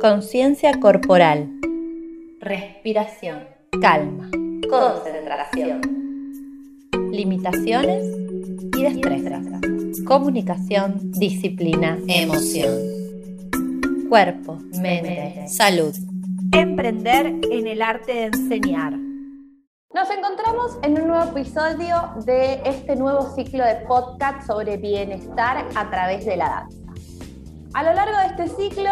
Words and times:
Conciencia 0.00 0.80
corporal. 0.80 1.60
Respiración. 2.40 3.44
Calma. 3.82 4.30
Concentración. 4.70 5.82
Limitaciones 7.12 8.06
y 8.78 8.82
destrezas. 8.82 9.44
Comunicación, 10.06 11.12
disciplina, 11.12 11.98
emoción. 12.08 12.78
Cuerpo, 14.08 14.56
mente, 14.80 15.46
salud. 15.48 15.94
Emprender 16.50 17.26
en 17.50 17.66
el 17.66 17.82
arte 17.82 18.14
de 18.14 18.24
enseñar. 18.24 18.94
Nos 19.92 20.08
encontramos 20.08 20.78
en 20.82 20.98
un 20.98 21.08
nuevo 21.08 21.30
episodio 21.38 22.14
de 22.24 22.62
este 22.64 22.96
nuevo 22.96 23.34
ciclo 23.34 23.66
de 23.66 23.74
podcast 23.86 24.46
sobre 24.46 24.78
bienestar 24.78 25.66
a 25.74 25.90
través 25.90 26.24
de 26.24 26.38
la 26.38 26.48
danza. 26.48 26.79
A 27.72 27.84
lo 27.84 27.92
largo 27.92 28.16
de 28.18 28.26
este 28.26 28.48
ciclo 28.48 28.90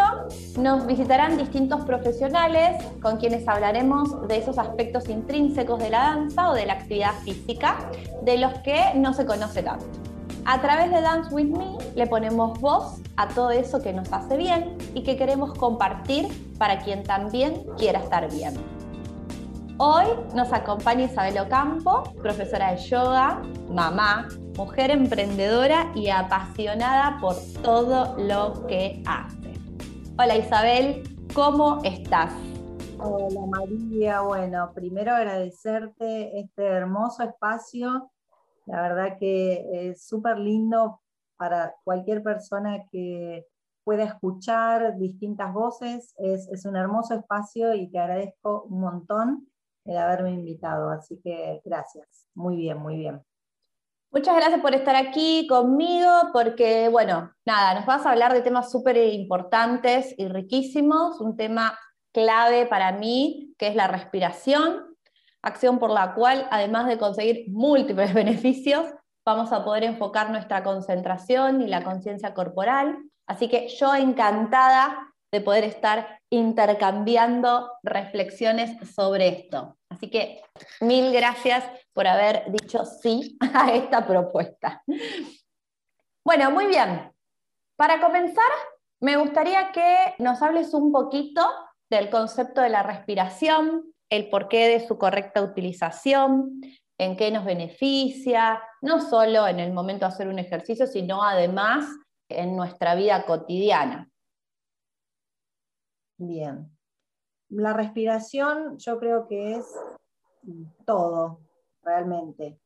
nos 0.57 0.87
visitarán 0.87 1.37
distintos 1.37 1.83
profesionales 1.83 2.81
con 3.01 3.17
quienes 3.17 3.45
hablaremos 3.45 4.25
de 4.29 4.37
esos 4.37 4.57
aspectos 4.57 5.09
intrínsecos 5.09 5.79
de 5.79 5.89
la 5.89 5.99
danza 5.99 6.49
o 6.49 6.53
de 6.53 6.65
la 6.65 6.73
actividad 6.73 7.13
física 7.25 7.77
de 8.21 8.37
los 8.37 8.53
que 8.59 8.93
no 8.95 9.13
se 9.13 9.25
conoce 9.25 9.63
tanto. 9.63 9.85
A 10.45 10.61
través 10.61 10.91
de 10.91 11.01
Dance 11.01 11.33
With 11.35 11.49
Me 11.49 11.77
le 11.93 12.07
ponemos 12.07 12.57
voz 12.61 13.01
a 13.17 13.27
todo 13.27 13.51
eso 13.51 13.81
que 13.81 13.91
nos 13.91 14.13
hace 14.13 14.37
bien 14.37 14.77
y 14.93 15.03
que 15.03 15.17
queremos 15.17 15.53
compartir 15.55 16.29
para 16.57 16.79
quien 16.79 17.03
también 17.03 17.65
quiera 17.77 17.99
estar 17.99 18.31
bien. 18.31 18.53
Hoy 19.81 20.07
nos 20.35 20.51
acompaña 20.51 21.05
Isabel 21.05 21.37
Ocampo, 21.39 22.03
profesora 22.21 22.73
de 22.73 22.79
yoga, 22.79 23.41
mamá, 23.69 24.27
mujer 24.57 24.91
emprendedora 24.91 25.89
y 25.95 26.09
apasionada 26.09 27.17
por 27.21 27.35
todo 27.63 28.17
lo 28.17 28.67
que 28.67 29.01
hace. 29.07 29.53
Hola 30.17 30.35
Isabel, 30.35 31.03
¿cómo 31.33 31.79
estás? 31.85 32.33
Hola 32.99 33.39
María, 33.47 34.19
bueno, 34.19 34.69
primero 34.75 35.13
agradecerte 35.15 36.37
este 36.37 36.65
hermoso 36.65 37.23
espacio, 37.23 38.11
la 38.65 38.81
verdad 38.81 39.17
que 39.17 39.65
es 39.71 40.05
súper 40.05 40.39
lindo 40.39 40.99
para 41.37 41.73
cualquier 41.85 42.21
persona 42.21 42.83
que 42.91 43.45
pueda 43.85 44.03
escuchar 44.03 44.97
distintas 44.97 45.53
voces, 45.53 46.13
es, 46.17 46.49
es 46.49 46.65
un 46.65 46.75
hermoso 46.75 47.13
espacio 47.13 47.73
y 47.75 47.89
te 47.89 47.97
agradezco 47.97 48.63
un 48.63 48.81
montón 48.81 49.48
el 49.89 49.97
haberme 49.97 50.31
invitado. 50.31 50.89
Así 50.89 51.19
que 51.23 51.61
gracias. 51.65 52.27
Muy 52.35 52.55
bien, 52.55 52.77
muy 52.77 52.97
bien. 52.97 53.21
Muchas 54.11 54.35
gracias 54.35 54.61
por 54.61 54.73
estar 54.73 54.95
aquí 54.95 55.45
conmigo, 55.47 56.09
porque, 56.33 56.89
bueno, 56.89 57.31
nada, 57.45 57.75
nos 57.75 57.85
vas 57.85 58.05
a 58.05 58.11
hablar 58.11 58.33
de 58.33 58.41
temas 58.41 58.71
súper 58.71 58.97
importantes 58.97 60.15
y 60.17 60.27
riquísimos, 60.27 61.21
un 61.21 61.37
tema 61.37 61.77
clave 62.11 62.65
para 62.65 62.91
mí, 62.91 63.53
que 63.59 63.67
es 63.67 63.75
la 63.75 63.87
respiración, 63.87 64.95
acción 65.43 65.77
por 65.77 65.91
la 65.91 66.15
cual, 66.15 66.47
además 66.49 66.87
de 66.87 66.97
conseguir 66.97 67.45
múltiples 67.49 68.13
beneficios, 68.15 68.85
vamos 69.23 69.51
a 69.51 69.63
poder 69.63 69.83
enfocar 69.83 70.31
nuestra 70.31 70.63
concentración 70.63 71.61
y 71.61 71.67
la 71.67 71.83
conciencia 71.83 72.33
corporal. 72.33 72.97
Así 73.27 73.47
que 73.47 73.67
yo 73.67 73.93
encantada 73.93 75.08
de 75.31 75.41
poder 75.41 75.63
estar 75.63 76.19
intercambiando 76.31 77.71
reflexiones 77.83 78.71
sobre 78.93 79.27
esto. 79.27 79.77
Así 79.89 80.09
que 80.09 80.41
mil 80.81 81.11
gracias 81.11 81.63
por 81.93 82.07
haber 82.07 82.51
dicho 82.51 82.85
sí 82.85 83.37
a 83.53 83.71
esta 83.71 84.05
propuesta. 84.05 84.83
Bueno, 86.25 86.51
muy 86.51 86.67
bien. 86.67 87.11
Para 87.75 88.01
comenzar, 88.01 88.51
me 89.01 89.17
gustaría 89.17 89.71
que 89.71 90.15
nos 90.19 90.41
hables 90.41 90.73
un 90.73 90.91
poquito 90.91 91.47
del 91.89 92.09
concepto 92.09 92.61
de 92.61 92.69
la 92.69 92.83
respiración, 92.83 93.93
el 94.09 94.29
porqué 94.29 94.67
de 94.67 94.85
su 94.85 94.97
correcta 94.97 95.41
utilización, 95.41 96.61
en 96.99 97.15
qué 97.15 97.31
nos 97.31 97.45
beneficia, 97.45 98.61
no 98.81 98.99
solo 99.01 99.47
en 99.47 99.59
el 99.59 99.71
momento 99.71 100.05
de 100.05 100.13
hacer 100.13 100.27
un 100.27 100.39
ejercicio, 100.39 100.85
sino 100.85 101.23
además 101.23 101.85
en 102.29 102.55
nuestra 102.55 102.95
vida 102.95 103.25
cotidiana. 103.25 104.09
Bien. 106.19 106.69
La 107.47 107.73
respiración 107.73 108.77
yo 108.77 108.99
creo 108.99 109.25
que 109.25 109.55
es 109.55 109.65
todo, 110.85 111.39
realmente. 111.81 112.59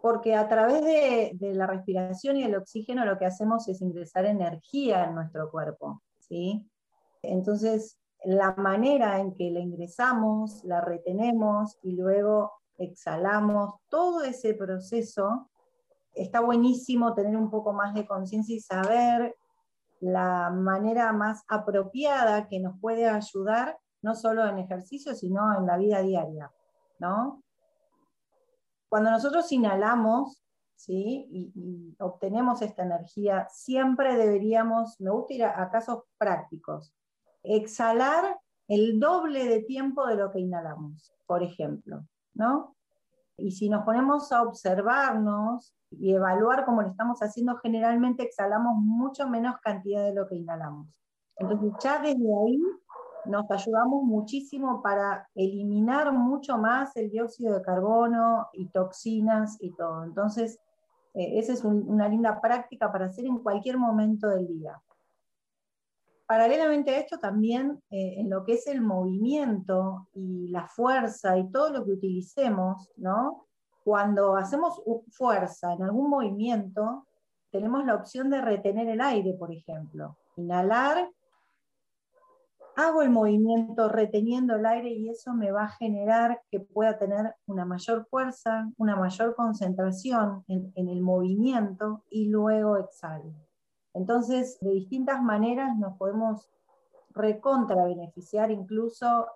Porque 0.00 0.34
a 0.34 0.48
través 0.48 0.84
de, 0.84 1.54
la 1.54 1.66
respiración 1.66 2.36
y 2.36 2.42
el 2.42 2.56
oxígeno 2.56 3.04
lo 3.04 3.18
que 3.18 3.26
hacemos 3.26 3.68
es 3.68 3.80
ingresar 3.80 4.26
energía 4.26 5.04
en 5.04 5.14
nuestro 5.14 5.50
cuerpo. 5.50 6.02
¿sí? 6.18 6.68
Entonces, 7.22 7.98
la 8.24 8.52
manera 8.56 9.20
en 9.20 9.34
que 9.34 9.50
la 9.50 9.60
ingresamos, 9.60 10.64
la 10.64 10.80
retenemos 10.80 11.78
y 11.82 11.92
luego 11.92 12.52
exhalamos, 12.78 13.74
todo 13.88 14.22
ese 14.22 14.54
proceso, 14.54 15.48
está 16.14 16.40
buenísimo 16.40 17.14
tener 17.14 17.36
un 17.36 17.48
poco 17.48 17.72
más 17.72 17.94
de 17.94 18.06
conciencia 18.06 18.56
y 18.56 18.60
saber 18.60 19.36
la 20.00 20.50
manera 20.50 21.12
más 21.12 21.44
apropiada 21.48 22.48
que 22.48 22.60
nos 22.60 22.78
puede 22.80 23.08
ayudar, 23.08 23.78
no 24.02 24.14
solo 24.14 24.46
en 24.46 24.58
ejercicio, 24.58 25.14
sino 25.14 25.56
en 25.58 25.66
la 25.66 25.76
vida 25.76 26.02
diaria. 26.02 26.52
¿no? 26.98 27.42
Cuando 28.88 29.10
nosotros 29.10 29.50
inhalamos 29.52 30.42
¿sí? 30.76 31.26
y, 31.30 31.96
obtenemos 31.98 32.62
esta 32.62 32.82
energía, 32.82 33.46
siempre 33.50 34.16
deberíamos, 34.16 35.00
me 35.00 35.10
gusta 35.10 35.34
ir 35.34 35.44
a, 35.44 35.70
casos 35.70 36.04
prácticos, 36.16 36.94
exhalar 37.42 38.38
el 38.68 39.00
doble 39.00 39.46
de 39.46 39.62
tiempo 39.62 40.06
de 40.06 40.16
lo 40.16 40.30
que 40.30 40.40
inhalamos, 40.40 41.14
por 41.26 41.42
ejemplo. 41.42 42.04
¿no? 42.34 42.76
Y 43.38 43.52
si 43.52 43.68
nos 43.68 43.84
ponemos 43.84 44.32
a 44.32 44.42
observarnos 44.42 45.72
y 45.90 46.12
evaluar 46.12 46.64
cómo 46.64 46.82
lo 46.82 46.88
estamos 46.88 47.20
haciendo, 47.20 47.56
generalmente 47.58 48.24
exhalamos 48.24 48.74
mucho 48.76 49.28
menos 49.28 49.56
cantidad 49.62 50.04
de 50.04 50.12
lo 50.12 50.26
que 50.26 50.34
inhalamos. 50.34 50.88
Entonces 51.36 51.72
ya 51.80 52.00
desde 52.00 52.36
ahí 52.44 52.60
nos 53.26 53.48
ayudamos 53.50 54.02
muchísimo 54.02 54.82
para 54.82 55.28
eliminar 55.34 56.12
mucho 56.12 56.58
más 56.58 56.96
el 56.96 57.10
dióxido 57.10 57.54
de 57.54 57.62
carbono 57.62 58.48
y 58.52 58.68
toxinas 58.70 59.56
y 59.60 59.70
todo. 59.72 60.02
Entonces, 60.02 60.58
eh, 61.14 61.38
esa 61.38 61.52
es 61.52 61.64
una 61.64 62.08
linda 62.08 62.40
práctica 62.40 62.90
para 62.90 63.06
hacer 63.06 63.24
en 63.26 63.38
cualquier 63.38 63.78
momento 63.78 64.28
del 64.28 64.48
día. 64.48 64.80
Paralelamente 66.28 66.90
a 66.90 66.98
esto, 66.98 67.18
también 67.18 67.82
eh, 67.88 68.16
en 68.18 68.28
lo 68.28 68.44
que 68.44 68.52
es 68.52 68.66
el 68.66 68.82
movimiento 68.82 70.08
y 70.12 70.48
la 70.48 70.66
fuerza 70.66 71.38
y 71.38 71.50
todo 71.50 71.70
lo 71.70 71.86
que 71.86 71.92
utilicemos, 71.92 72.90
¿no? 72.96 73.46
Cuando 73.82 74.36
hacemos 74.36 74.82
fuerza 75.10 75.72
en 75.72 75.84
algún 75.84 76.10
movimiento, 76.10 77.06
tenemos 77.50 77.82
la 77.86 77.94
opción 77.94 78.28
de 78.28 78.42
retener 78.42 78.88
el 78.88 79.00
aire, 79.00 79.32
por 79.38 79.50
ejemplo. 79.50 80.18
Inhalar, 80.36 81.10
hago 82.76 83.00
el 83.00 83.08
movimiento 83.08 83.88
reteniendo 83.88 84.56
el 84.56 84.66
aire 84.66 84.90
y 84.90 85.08
eso 85.08 85.32
me 85.32 85.50
va 85.50 85.64
a 85.64 85.68
generar 85.68 86.42
que 86.50 86.60
pueda 86.60 86.98
tener 86.98 87.36
una 87.46 87.64
mayor 87.64 88.06
fuerza, 88.10 88.68
una 88.76 88.96
mayor 88.96 89.34
concentración 89.34 90.44
en, 90.46 90.74
en 90.74 90.90
el 90.90 91.00
movimiento 91.00 92.04
y 92.10 92.28
luego 92.28 92.76
exhalo. 92.76 93.47
Entonces, 93.98 94.58
de 94.60 94.70
distintas 94.70 95.20
maneras 95.20 95.76
nos 95.76 95.96
podemos 95.96 96.48
recontra 97.10 97.84
beneficiar, 97.84 98.52
incluso 98.52 99.26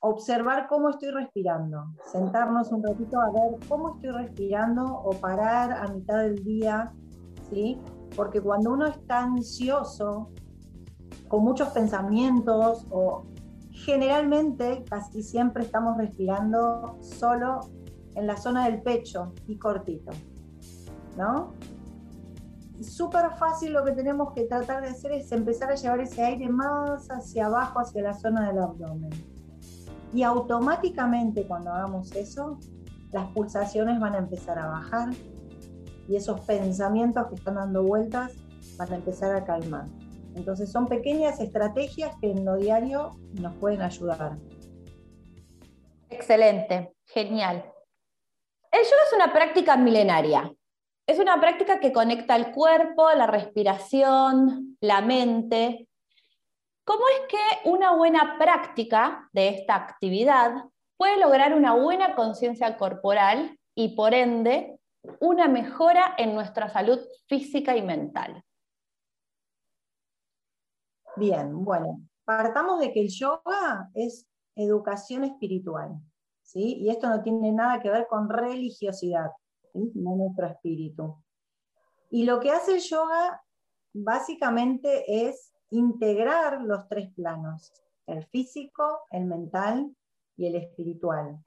observar 0.00 0.66
cómo 0.66 0.90
estoy 0.90 1.10
respirando, 1.10 1.84
sentarnos 2.10 2.72
un 2.72 2.82
ratito 2.82 3.20
a 3.20 3.30
ver 3.30 3.60
cómo 3.68 3.94
estoy 3.94 4.10
respirando 4.10 4.84
o 4.84 5.10
parar 5.12 5.72
a 5.72 5.86
mitad 5.92 6.18
del 6.22 6.42
día, 6.42 6.92
¿sí? 7.50 7.78
Porque 8.16 8.40
cuando 8.40 8.72
uno 8.72 8.86
está 8.86 9.20
ansioso, 9.20 10.30
con 11.28 11.44
muchos 11.44 11.68
pensamientos 11.68 12.88
o 12.90 13.22
generalmente, 13.70 14.84
casi 14.90 15.22
siempre 15.22 15.62
estamos 15.62 15.96
respirando 15.96 16.98
solo 17.00 17.60
en 18.16 18.26
la 18.26 18.36
zona 18.36 18.64
del 18.64 18.82
pecho 18.82 19.32
y 19.46 19.56
cortito, 19.56 20.10
¿no? 21.16 21.52
Súper 22.82 23.30
fácil 23.38 23.72
lo 23.72 23.84
que 23.84 23.92
tenemos 23.92 24.32
que 24.32 24.44
tratar 24.44 24.82
de 24.82 24.88
hacer 24.88 25.12
es 25.12 25.30
empezar 25.32 25.70
a 25.70 25.74
llevar 25.74 26.00
ese 26.00 26.22
aire 26.22 26.48
más 26.48 27.08
hacia 27.08 27.46
abajo, 27.46 27.80
hacia 27.80 28.02
la 28.02 28.14
zona 28.14 28.48
del 28.48 28.58
abdomen. 28.58 29.10
Y 30.12 30.22
automáticamente 30.22 31.46
cuando 31.46 31.72
hagamos 31.72 32.12
eso, 32.12 32.58
las 33.12 33.28
pulsaciones 33.32 34.00
van 34.00 34.14
a 34.14 34.18
empezar 34.18 34.58
a 34.58 34.66
bajar 34.66 35.10
y 36.08 36.16
esos 36.16 36.40
pensamientos 36.40 37.28
que 37.28 37.36
están 37.36 37.54
dando 37.54 37.82
vueltas 37.82 38.32
van 38.76 38.92
a 38.92 38.96
empezar 38.96 39.34
a 39.34 39.44
calmar. 39.44 39.86
Entonces 40.34 40.70
son 40.70 40.86
pequeñas 40.86 41.40
estrategias 41.40 42.14
que 42.20 42.30
en 42.30 42.44
lo 42.44 42.56
diario 42.56 43.10
nos 43.34 43.54
pueden 43.56 43.82
ayudar. 43.82 44.36
Excelente, 46.08 46.94
genial. 47.06 47.64
El 48.72 48.82
yoga 48.82 49.02
es 49.06 49.12
una 49.14 49.32
práctica 49.32 49.76
milenaria. 49.76 50.52
Es 51.10 51.18
una 51.18 51.40
práctica 51.40 51.80
que 51.80 51.92
conecta 51.92 52.36
el 52.36 52.52
cuerpo, 52.52 53.10
la 53.10 53.26
respiración, 53.26 54.78
la 54.80 55.00
mente. 55.00 55.88
¿Cómo 56.84 57.00
es 57.08 57.26
que 57.28 57.68
una 57.68 57.96
buena 57.96 58.36
práctica 58.38 59.28
de 59.32 59.48
esta 59.48 59.74
actividad 59.74 60.52
puede 60.96 61.18
lograr 61.18 61.52
una 61.54 61.74
buena 61.74 62.14
conciencia 62.14 62.76
corporal 62.76 63.58
y 63.74 63.96
por 63.96 64.14
ende 64.14 64.78
una 65.18 65.48
mejora 65.48 66.14
en 66.16 66.32
nuestra 66.32 66.68
salud 66.68 67.00
física 67.26 67.76
y 67.76 67.82
mental? 67.82 68.44
Bien, 71.16 71.64
bueno, 71.64 72.02
partamos 72.24 72.78
de 72.78 72.92
que 72.92 73.00
el 73.00 73.08
yoga 73.08 73.90
es 73.94 74.28
educación 74.54 75.24
espiritual, 75.24 75.96
¿sí? 76.44 76.76
Y 76.76 76.88
esto 76.88 77.08
no 77.08 77.20
tiene 77.20 77.50
nada 77.50 77.80
que 77.80 77.90
ver 77.90 78.06
con 78.08 78.28
religiosidad, 78.28 79.32
nuestro 79.74 80.46
espíritu. 80.46 81.16
Y 82.10 82.24
lo 82.24 82.40
que 82.40 82.50
hace 82.50 82.74
el 82.74 82.80
yoga 82.80 83.42
básicamente 83.92 85.28
es 85.28 85.52
integrar 85.70 86.62
los 86.62 86.88
tres 86.88 87.12
planos, 87.14 87.72
el 88.06 88.24
físico, 88.26 89.00
el 89.10 89.24
mental 89.26 89.94
y 90.36 90.46
el 90.46 90.56
espiritual. 90.56 91.38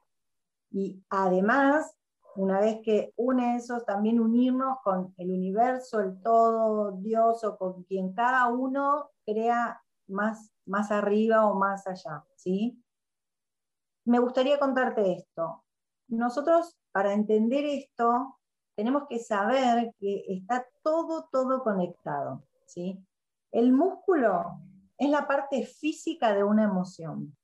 Y 0.70 1.02
además, 1.10 1.96
una 2.36 2.60
vez 2.60 2.80
que 2.82 3.12
une 3.16 3.56
esos, 3.56 3.84
también 3.84 4.20
unirnos 4.20 4.78
con 4.82 5.14
el 5.18 5.30
universo, 5.30 6.00
el 6.00 6.20
todo, 6.20 6.92
Dios 6.92 7.44
o 7.44 7.56
con 7.56 7.84
quien 7.84 8.12
cada 8.12 8.48
uno 8.48 9.10
crea 9.24 9.80
más, 10.08 10.50
más 10.66 10.90
arriba 10.90 11.46
o 11.46 11.54
más 11.54 11.86
allá. 11.86 12.24
¿sí? 12.36 12.82
Me 14.04 14.18
gustaría 14.18 14.58
contarte 14.58 15.12
esto. 15.12 15.64
Nosotros, 16.08 16.76
para 16.94 17.12
entender 17.12 17.64
esto, 17.64 18.38
tenemos 18.76 19.08
que 19.08 19.18
saber 19.18 19.92
que 19.98 20.24
está 20.28 20.64
todo, 20.84 21.28
todo 21.32 21.64
conectado. 21.64 22.44
¿sí? 22.66 23.04
El 23.50 23.72
músculo 23.72 24.60
es 24.96 25.10
la 25.10 25.26
parte 25.26 25.66
física 25.66 26.32
de 26.32 26.44
una 26.44 26.62
emoción. 26.62 27.36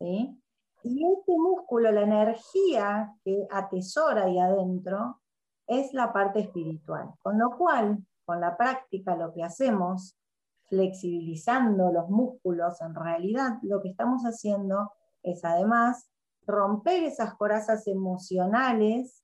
¿sí? 0.00 0.36
Y 0.82 1.06
este 1.06 1.38
músculo, 1.38 1.92
la 1.92 2.02
energía 2.02 3.14
que 3.24 3.46
atesora 3.52 4.24
ahí 4.24 4.40
adentro, 4.40 5.20
es 5.68 5.94
la 5.94 6.12
parte 6.12 6.40
espiritual. 6.40 7.14
Con 7.22 7.38
lo 7.38 7.56
cual, 7.56 8.04
con 8.24 8.40
la 8.40 8.56
práctica, 8.56 9.14
lo 9.14 9.32
que 9.32 9.44
hacemos, 9.44 10.16
flexibilizando 10.64 11.92
los 11.92 12.08
músculos, 12.08 12.80
en 12.80 12.96
realidad 12.96 13.58
lo 13.62 13.80
que 13.80 13.90
estamos 13.90 14.24
haciendo 14.24 14.90
es 15.22 15.44
además 15.44 16.10
romper 16.46 17.04
esas 17.04 17.34
corazas 17.34 17.86
emocionales 17.86 19.22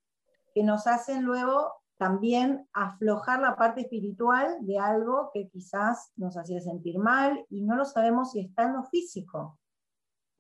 que 0.54 0.62
nos 0.62 0.86
hacen 0.86 1.22
luego 1.22 1.72
también 1.96 2.69
aflojar 2.72 3.40
la 3.40 3.54
parte 3.56 3.82
espiritual 3.82 4.58
de 4.66 4.78
algo 4.78 5.30
que 5.32 5.48
quizás 5.48 6.10
nos 6.16 6.36
hacía 6.36 6.60
sentir 6.60 6.98
mal 6.98 7.46
y 7.48 7.62
no 7.62 7.76
lo 7.76 7.84
sabemos 7.84 8.32
si 8.32 8.40
está 8.40 8.64
en 8.64 8.74
lo 8.74 8.82
físico. 8.84 9.58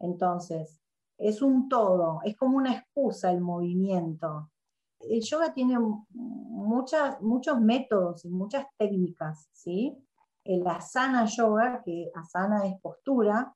Entonces, 0.00 0.80
es 1.18 1.40
un 1.40 1.68
todo, 1.68 2.20
es 2.24 2.36
como 2.36 2.56
una 2.56 2.74
excusa 2.74 3.30
el 3.30 3.40
movimiento. 3.40 4.50
El 4.98 5.20
yoga 5.20 5.54
tiene 5.54 5.78
muchas, 6.10 7.20
muchos 7.20 7.60
métodos 7.60 8.24
y 8.24 8.28
muchas 8.28 8.66
técnicas, 8.76 9.48
¿sí? 9.52 9.96
El 10.44 10.66
asana 10.66 11.26
yoga, 11.26 11.82
que 11.84 12.10
asana 12.14 12.66
es 12.66 12.80
postura, 12.80 13.54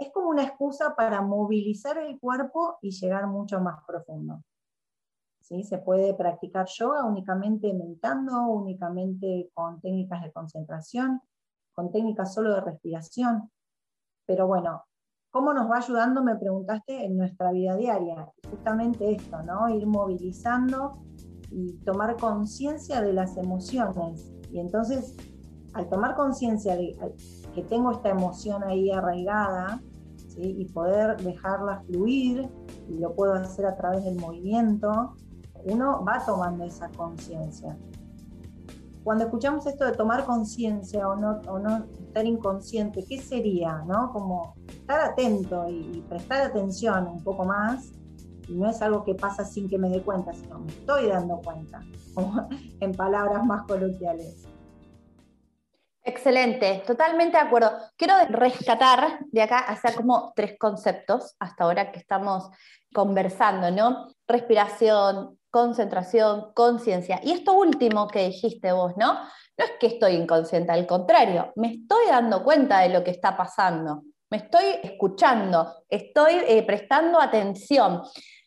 es 0.00 0.10
como 0.12 0.28
una 0.28 0.42
excusa 0.42 0.94
para 0.96 1.22
movilizar 1.22 1.98
el 1.98 2.18
cuerpo 2.18 2.78
y 2.82 2.90
llegar 2.90 3.26
mucho 3.26 3.60
más 3.60 3.84
profundo. 3.86 4.42
¿Sí? 5.40 5.62
Se 5.62 5.78
puede 5.78 6.14
practicar 6.14 6.66
yoga 6.66 7.04
únicamente 7.04 7.72
meditando, 7.72 8.46
únicamente 8.46 9.50
con 9.54 9.80
técnicas 9.80 10.22
de 10.22 10.32
concentración, 10.32 11.20
con 11.72 11.92
técnicas 11.92 12.34
solo 12.34 12.54
de 12.54 12.60
respiración. 12.60 13.50
Pero 14.26 14.46
bueno, 14.46 14.84
¿Cómo 15.32 15.54
nos 15.54 15.70
va 15.70 15.76
ayudando, 15.76 16.24
me 16.24 16.34
preguntaste, 16.34 17.04
en 17.04 17.16
nuestra 17.16 17.52
vida 17.52 17.76
diaria? 17.76 18.28
Justamente 18.50 19.12
esto, 19.12 19.40
¿no? 19.44 19.68
Ir 19.68 19.86
movilizando 19.86 21.04
y 21.52 21.74
tomar 21.84 22.16
conciencia 22.16 23.00
de 23.00 23.12
las 23.12 23.36
emociones. 23.36 24.32
Y 24.50 24.58
entonces, 24.58 25.16
al 25.72 25.88
tomar 25.88 26.16
conciencia 26.16 26.74
de 26.74 26.96
que 27.54 27.62
tengo 27.62 27.92
esta 27.92 28.08
emoción 28.08 28.64
ahí 28.64 28.90
arraigada, 28.90 29.80
y 30.42 30.64
poder 30.66 31.16
dejarla 31.18 31.82
fluir, 31.86 32.48
y 32.88 32.98
lo 32.98 33.14
puedo 33.14 33.34
hacer 33.34 33.66
a 33.66 33.76
través 33.76 34.04
del 34.04 34.16
movimiento, 34.16 35.14
uno 35.64 36.04
va 36.04 36.24
tomando 36.24 36.64
esa 36.64 36.88
conciencia. 36.90 37.76
Cuando 39.02 39.24
escuchamos 39.24 39.66
esto 39.66 39.86
de 39.86 39.92
tomar 39.92 40.24
conciencia 40.26 41.08
o 41.08 41.16
no, 41.16 41.40
o 41.48 41.58
no 41.58 41.86
estar 42.00 42.26
inconsciente, 42.26 43.04
¿qué 43.08 43.20
sería? 43.20 43.82
¿no? 43.86 44.12
Como 44.12 44.54
estar 44.68 45.00
atento 45.00 45.68
y, 45.70 46.04
prestar 46.08 46.42
atención 46.42 47.06
un 47.06 47.24
poco 47.24 47.44
más, 47.44 47.92
y 48.46 48.54
no 48.54 48.68
es 48.68 48.82
algo 48.82 49.04
que 49.04 49.14
pasa 49.14 49.44
sin 49.44 49.68
que 49.68 49.78
me 49.78 49.88
dé 49.88 50.02
cuenta, 50.02 50.32
sino 50.32 50.58
me 50.58 50.68
estoy 50.68 51.06
dando 51.06 51.40
cuenta, 51.40 51.82
en 52.80 52.92
palabras 52.92 53.44
más 53.46 53.62
coloquiales. 53.66 54.46
Excelente, 56.02 56.82
totalmente 56.86 57.36
de 57.36 57.42
acuerdo. 57.42 57.72
Quiero 57.96 58.14
rescatar 58.30 59.18
de 59.26 59.42
acá, 59.42 59.58
hacer 59.58 59.94
como 59.94 60.32
tres 60.34 60.56
conceptos 60.58 61.36
hasta 61.38 61.64
ahora 61.64 61.92
que 61.92 61.98
estamos 61.98 62.48
conversando, 62.92 63.70
¿no? 63.70 64.08
Respiración, 64.26 65.38
concentración, 65.50 66.52
conciencia. 66.54 67.20
Y 67.22 67.32
esto 67.32 67.52
último 67.52 68.08
que 68.08 68.28
dijiste 68.28 68.72
vos, 68.72 68.94
¿no? 68.96 69.12
No 69.12 69.64
es 69.64 69.72
que 69.78 69.88
estoy 69.88 70.12
inconsciente, 70.12 70.72
al 70.72 70.86
contrario, 70.86 71.52
me 71.56 71.72
estoy 71.72 72.06
dando 72.06 72.42
cuenta 72.42 72.80
de 72.80 72.88
lo 72.88 73.04
que 73.04 73.10
está 73.10 73.36
pasando, 73.36 74.04
me 74.30 74.38
estoy 74.38 74.64
escuchando, 74.82 75.84
estoy 75.88 76.34
eh, 76.46 76.62
prestando 76.62 77.20
atención. 77.20 78.02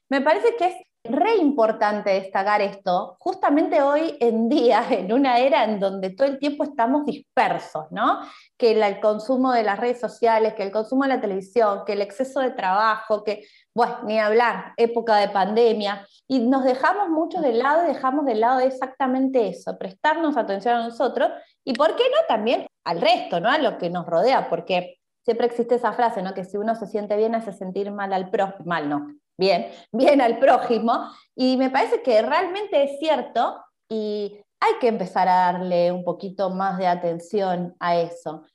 Me 0.09 0.21
parece 0.21 0.55
que 0.55 0.65
es 0.65 0.75
re 1.05 1.35
importante 1.35 2.11
destacar 2.11 2.61
esto, 2.61 3.17
justamente 3.19 3.81
hoy 3.81 4.15
en 4.21 4.47
día, 4.47 4.85
en 4.89 5.11
una 5.11 5.39
era 5.39 5.63
en 5.65 5.79
donde 5.79 6.11
todo 6.11 6.27
el 6.27 6.39
tiempo 6.39 6.63
estamos 6.63 7.05
dispersos, 7.05 7.85
¿no? 7.91 8.19
Que 8.57 8.71
el, 8.71 8.99
consumo 9.01 9.51
de 9.51 9.63
las 9.63 9.79
redes 9.79 9.99
sociales, 9.99 10.53
que 10.53 10.63
el 10.63 10.71
consumo 10.71 11.03
de 11.03 11.09
la 11.09 11.21
televisión, 11.21 11.81
que 11.85 11.93
el 11.93 12.01
exceso 12.01 12.39
de 12.39 12.51
trabajo, 12.51 13.23
que, 13.23 13.45
bueno, 13.75 13.97
ni 14.05 14.19
hablar, 14.19 14.73
época 14.77 15.17
de 15.17 15.27
pandemia, 15.27 16.07
y 16.27 16.39
nos 16.39 16.63
dejamos 16.63 17.09
mucho 17.09 17.41
de 17.41 17.53
lado 17.53 17.83
y 17.83 17.87
dejamos 17.87 18.25
de 18.25 18.35
lado 18.35 18.61
exactamente 18.61 19.49
eso, 19.49 19.77
prestarnos 19.77 20.37
atención 20.37 20.75
a 20.75 20.83
nosotros 20.83 21.31
y, 21.65 21.73
¿por 21.73 21.95
qué 21.95 22.03
no? 22.03 22.17
También 22.27 22.65
al 22.85 23.01
resto, 23.01 23.41
¿no? 23.41 23.49
A 23.49 23.57
lo 23.57 23.77
que 23.77 23.89
nos 23.89 24.05
rodea, 24.05 24.49
porque 24.49 24.99
siempre 25.25 25.47
existe 25.47 25.75
esa 25.75 25.91
frase, 25.93 26.21
¿no? 26.21 26.33
Que 26.33 26.45
si 26.45 26.57
uno 26.57 26.75
se 26.75 26.87
siente 26.87 27.17
bien 27.17 27.35
hace 27.35 27.51
sentir 27.51 27.91
mal 27.91 28.13
al 28.13 28.29
prójimo, 28.29 28.65
mal 28.65 28.89
no, 28.89 29.07
bien, 29.37 29.71
bien 29.91 30.21
al 30.21 30.39
prójimo, 30.39 31.09
y 31.35 31.57
me 31.57 31.69
parece 31.69 32.01
que 32.01 32.21
realmente 32.21 32.83
es 32.83 32.99
cierto 32.99 33.63
y 33.89 34.39
hay 34.59 34.73
que 34.79 34.87
empezar 34.87 35.27
a 35.27 35.51
darle 35.51 35.91
un 35.91 36.03
poquito 36.03 36.49
más 36.49 36.77
de 36.77 36.87
atención 36.87 37.75
a 37.79 37.97
eso. 37.97 38.45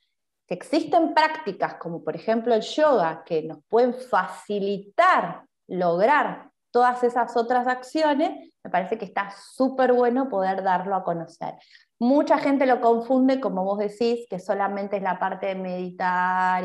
Que 0.47 0.55
existen 0.55 1.13
prácticas 1.13 1.75
como 1.75 2.03
por 2.03 2.15
ejemplo 2.15 2.55
el 2.55 2.61
yoga 2.61 3.23
que 3.23 3.43
nos 3.43 3.59
pueden 3.67 3.93
facilitar 3.93 5.45
lograr 5.67 6.49
todas 6.71 7.03
esas 7.03 7.35
otras 7.37 7.67
acciones, 7.67 8.51
me 8.63 8.71
parece 8.71 8.97
que 8.97 9.05
está 9.05 9.31
súper 9.31 9.93
bueno 9.93 10.29
poder 10.29 10.63
darlo 10.63 10.95
a 10.95 11.03
conocer. 11.03 11.53
Mucha 11.99 12.37
gente 12.37 12.65
lo 12.65 12.81
confunde, 12.81 13.39
como 13.39 13.63
vos 13.63 13.77
decís, 13.79 14.25
que 14.29 14.39
solamente 14.39 14.97
es 14.97 15.03
la 15.03 15.19
parte 15.19 15.47
de 15.47 15.55
meditar 15.55 16.63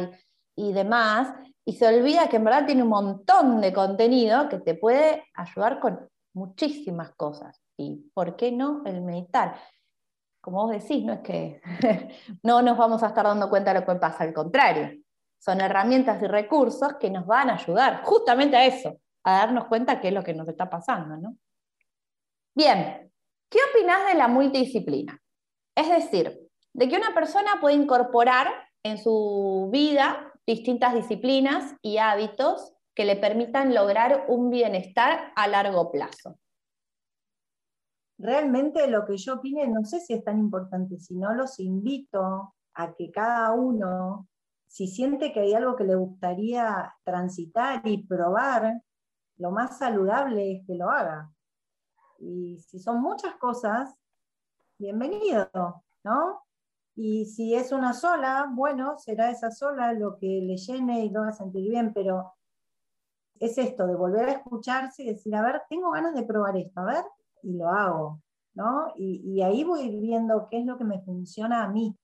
y, 0.57 0.69
y 0.69 0.73
demás, 0.73 1.35
y 1.65 1.73
se 1.75 1.87
olvida 1.87 2.29
que 2.29 2.37
en 2.37 2.45
verdad 2.45 2.67
tiene 2.67 2.83
un 2.83 2.91
montón 2.91 3.61
de 3.61 3.73
contenido 3.73 4.49
que 4.49 4.59
te 4.59 4.75
puede 4.75 5.25
ayudar 5.35 5.81
con 5.81 6.09
muchísimas 6.35 7.15
cosas. 7.15 7.63
¿Y 7.77 8.11
por 8.13 8.37
qué 8.37 8.53
no 8.53 8.83
el 8.85 9.01
meditar? 9.01 9.59
Como 10.41 10.65
vos 10.65 10.73
decís, 10.73 11.03
no 11.05 11.15
es 11.15 11.21
que 11.21 11.63
no 12.43 12.61
nos 12.61 12.77
vamos 12.77 13.03
a 13.03 13.09
estar 13.09 13.25
dando 13.25 13.49
cuenta 13.49 13.73
de 13.73 13.81
lo 13.81 13.87
que 13.87 13.95
pasa, 13.95 14.25
al 14.25 14.35
contrario, 14.35 14.91
son 15.39 15.61
herramientas 15.61 16.23
y 16.23 16.27
recursos 16.27 16.95
que 17.01 17.11
nos 17.11 17.27
van 17.27 17.51
a 17.51 17.55
ayudar 17.55 18.03
justamente 18.05 18.57
a 18.57 18.67
eso, 18.67 18.99
a 19.25 19.39
darnos 19.39 19.67
cuenta 19.67 20.01
qué 20.01 20.09
es 20.09 20.15
lo 20.15 20.23
que 20.23 20.35
nos 20.35 20.49
está 20.49 20.69
pasando. 20.69 21.17
¿no? 21.17 21.37
Bien, 22.55 23.11
¿qué 23.49 23.59
opinás 23.71 24.07
de 24.07 24.19
la 24.19 24.29
multidisciplina? 24.29 25.19
Es 25.75 25.89
decir, 25.89 26.41
de 26.75 26.89
que 26.89 26.97
una 26.97 27.15
persona 27.15 27.59
puede 27.61 27.77
incorporar 27.77 28.49
en 28.83 28.99
su 28.99 29.69
vida 29.73 30.31
distintas 30.47 30.95
disciplinas 30.95 31.75
y 31.83 31.99
hábitos 31.99 32.75
que 32.95 33.05
le 33.05 33.17
permitan 33.17 33.75
lograr 33.75 34.27
un 34.29 34.51
bienestar 34.51 35.33
a 35.35 35.49
largo 35.49 35.91
plazo. 35.91 36.39
Realmente 38.19 38.87
lo 38.87 39.05
que 39.05 39.17
yo 39.17 39.35
opine 39.35 39.67
no 39.67 39.85
sé 39.85 40.01
si 40.01 40.15
es 40.15 40.25
tan 40.25 40.39
importante, 40.39 40.99
si 40.99 41.17
no 41.17 41.35
los 41.35 41.59
invito 41.59 42.55
a 42.75 42.95
que 42.95 43.11
cada 43.11 43.53
uno, 43.53 44.29
si 44.67 44.87
siente 44.87 45.33
que 45.33 45.41
hay 45.41 45.55
algo 45.55 45.77
que 45.77 45.85
le 45.85 45.97
gustaría 45.97 46.95
transitar 47.05 47.83
y 47.85 48.07
probar, 48.07 48.81
lo 49.37 49.51
más 49.51 49.79
saludable 49.79 50.53
es 50.53 50.67
que 50.67 50.77
lo 50.77 50.91
haga. 50.91 51.31
Y 52.21 52.59
si 52.59 52.79
son 52.79 53.01
muchas 53.01 53.35
cosas, 53.37 53.95
bienvenido, 54.79 55.51
¿no? 56.05 56.43
Y 56.97 57.25
si 57.27 57.55
es 57.55 57.73
una 57.73 57.93
sola, 57.93 58.49
bueno, 58.53 58.99
será 58.99 59.31
esa 59.31 59.51
sola 59.51 59.93
lo 59.93 60.17
que 60.17 60.27
le 60.27 60.57
llene 60.57 61.05
y 61.05 61.11
lo 61.11 61.23
va 61.23 61.29
a 61.29 61.33
sentir 61.33 61.69
bien, 61.69 61.93
pero 61.93 62.35
es 63.41 63.59
esto 63.59 63.87
de 63.87 63.97
volver 63.97 64.29
a 64.29 64.33
escucharse 64.33 65.03
y 65.03 65.09
decir, 65.09 65.35
a 65.35 65.43
ver, 65.43 65.63
tengo 65.69 65.91
ganas 65.91 66.15
de 66.15 66.23
probar 66.23 66.57
esto, 66.57 66.81
a 66.81 66.85
ver, 66.85 67.05
y 67.43 67.57
lo 67.57 67.69
hago, 67.69 68.23
¿no? 68.55 68.93
Y, 68.97 69.43
ahí 69.43 69.65
voy 69.65 69.89
viendo 70.01 70.49
qué 70.49 70.59
es 70.59 70.67
lo 70.67 70.79
que 70.79 70.85
me 70.85 71.01
funciona 71.03 71.65
a 71.65 71.69
mí. 71.69 71.97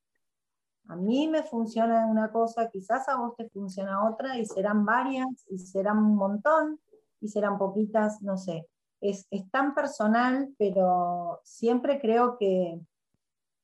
A 0.89 0.97
mí 0.97 1.29
me 1.29 1.45
funciona 1.45 2.07
una 2.07 2.33
cosa, 2.33 2.69
quizás 2.69 3.09
a 3.09 3.17
vos 3.17 3.37
te 3.37 3.49
funciona 3.49 4.09
otra, 4.11 4.39
y 4.39 4.45
serán 4.45 4.85
varias, 4.85 5.29
y 5.49 5.59
serán 5.59 5.99
un 5.99 6.17
montón, 6.17 6.81
y 7.21 7.29
serán 7.29 7.59
poquitas, 7.59 8.23
no 8.23 8.37
sé. 8.37 8.67
Es, 9.01 9.27
es 9.31 9.49
tan 9.51 9.73
personal, 9.75 10.53
pero 10.59 11.41
siempre 11.45 12.01
creo 12.01 12.37
que 12.37 12.81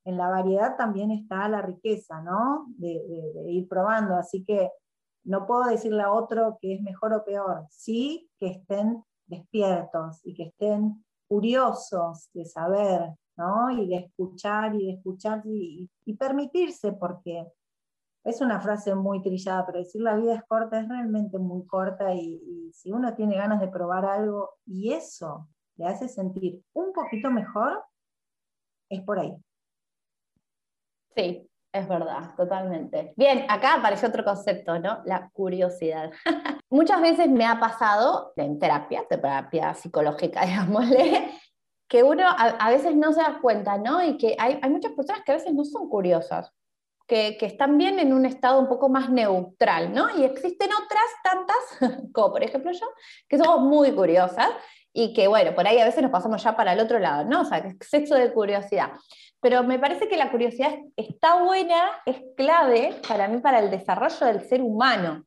en 0.07 0.17
la 0.17 0.31
variedad 0.31 0.77
también 0.77 1.11
está 1.11 1.49
la 1.49 1.63
riqueza, 1.63 2.21
¿no? 2.23 2.67
De, 2.79 3.03
ir 3.49 3.69
probando. 3.69 4.15
Así 4.15 4.45
que 4.45 4.71
no 5.25 5.47
puedo 5.47 5.65
decirle 5.65 6.03
a 6.03 6.13
otro 6.13 6.59
que 6.61 6.75
es 6.75 6.81
mejor 6.81 7.13
o 7.13 7.25
peor. 7.25 7.67
Sí 7.71 8.31
que 8.39 8.47
estén 8.47 9.05
despiertos 9.27 10.21
y 10.25 10.35
que 10.35 10.45
estén 10.45 11.05
curiosos 11.29 12.31
de 12.33 12.45
saber, 12.45 13.17
¿no? 13.37 13.69
Y 13.71 13.89
de 13.89 13.97
escuchar 13.97 14.77
y 14.77 14.87
de 14.87 14.93
escuchar 14.93 15.43
y, 15.45 15.91
permitirse, 16.17 16.93
porque 16.93 17.45
es 18.23 18.41
una 18.41 18.61
frase 18.61 18.95
muy 18.95 19.21
trillada, 19.23 19.67
pero 19.67 19.81
decir 19.81 20.03
la 20.03 20.15
vida 20.15 20.35
es 20.37 20.45
corta 20.45 20.81
es 20.81 20.89
realmente 20.89 21.37
muy 21.39 21.67
corta 21.67 22.15
y, 22.15 22.41
y 22.47 22.73
si 22.73 22.93
uno 22.93 23.13
tiene 23.15 23.37
ganas 23.37 23.61
de 23.61 23.69
probar 23.69 24.05
algo 24.05 24.51
y 24.67 24.93
eso 24.93 25.49
le 25.77 25.87
hace 25.87 26.09
sentir 26.09 26.63
un 26.75 26.93
poquito 26.93 27.29
mejor, 27.29 27.83
es 28.89 29.03
por 29.03 29.19
ahí. 29.19 29.37
Sí, 31.17 31.49
es 31.73 31.89
verdad, 31.89 32.35
totalmente. 32.37 33.15
Bien, 33.17 33.47
acá 33.49 33.75
aparece 33.75 34.07
otro 34.07 34.25
concepto, 34.25 34.79
¿no? 34.79 35.01
La 35.05 35.31
curiosidad. 35.31 36.11
Muchas 36.71 37.01
veces 37.01 37.29
me 37.29 37.47
ha 37.47 37.59
pasado 37.59 38.33
en 38.37 38.59
terapia, 38.59 39.05
terapia 39.09 39.75
psicológica, 39.75 40.41
digámosle, 40.47 41.31
que 41.89 42.03
uno 42.03 42.25
a, 42.27 42.71
veces 42.71 42.95
no 42.97 43.13
se 43.13 43.21
da 43.21 43.39
cuenta, 43.41 43.79
¿no? 43.79 44.03
Y 44.03 44.19
que 44.19 44.37
hay, 44.39 44.61
muchas 44.69 44.93
personas 44.93 45.23
que 45.25 45.33
a 45.33 45.37
veces 45.37 45.55
no 45.55 45.65
son 45.65 45.89
curiosas, 45.89 46.53
que, 47.07 47.37
que, 47.39 47.47
están 47.47 47.79
bien 47.79 48.01
en 48.01 48.13
un 48.13 48.27
estado 48.27 48.59
un 48.59 48.69
poco 48.69 48.89
más 48.89 49.09
neutral, 49.09 49.95
¿no? 49.95 50.19
Y 50.19 50.25
existen 50.25 50.69
otras 50.73 51.05
tantas, 51.23 52.03
como 52.13 52.33
por 52.33 52.43
ejemplo 52.43 52.73
yo, 52.73 52.87
que 53.29 53.39
somos 53.39 53.61
muy 53.61 53.93
curiosas 53.93 54.51
y 54.97 55.13
que, 55.13 55.29
bueno, 55.29 55.55
por 55.55 55.67
ahí 55.67 55.79
a 55.79 55.85
veces 55.85 56.03
nos 56.03 56.11
pasamos 56.11 56.43
ya 56.43 56.57
para 56.57 56.73
el 56.73 56.81
otro 56.81 56.99
lado, 56.99 57.25
¿no? 57.25 57.43
O 57.43 57.45
sea, 57.45 57.63
que 57.63 57.69
exceso 57.69 58.15
de 58.15 58.33
curiosidad 58.33 58.93
pero 59.41 59.63
me 59.63 59.79
parece 59.79 60.09
que 60.09 60.17
la 60.17 60.31
curiosidad 60.33 60.75
está 60.97 61.43
buena, 61.43 62.03
es 62.05 62.17
clave 62.37 63.01
para 63.07 63.29
mí 63.29 63.39
para 63.39 63.61
el 63.61 63.71
desarrollo 63.71 64.27
del 64.27 64.41
ser 64.41 64.61
humano. 64.61 65.25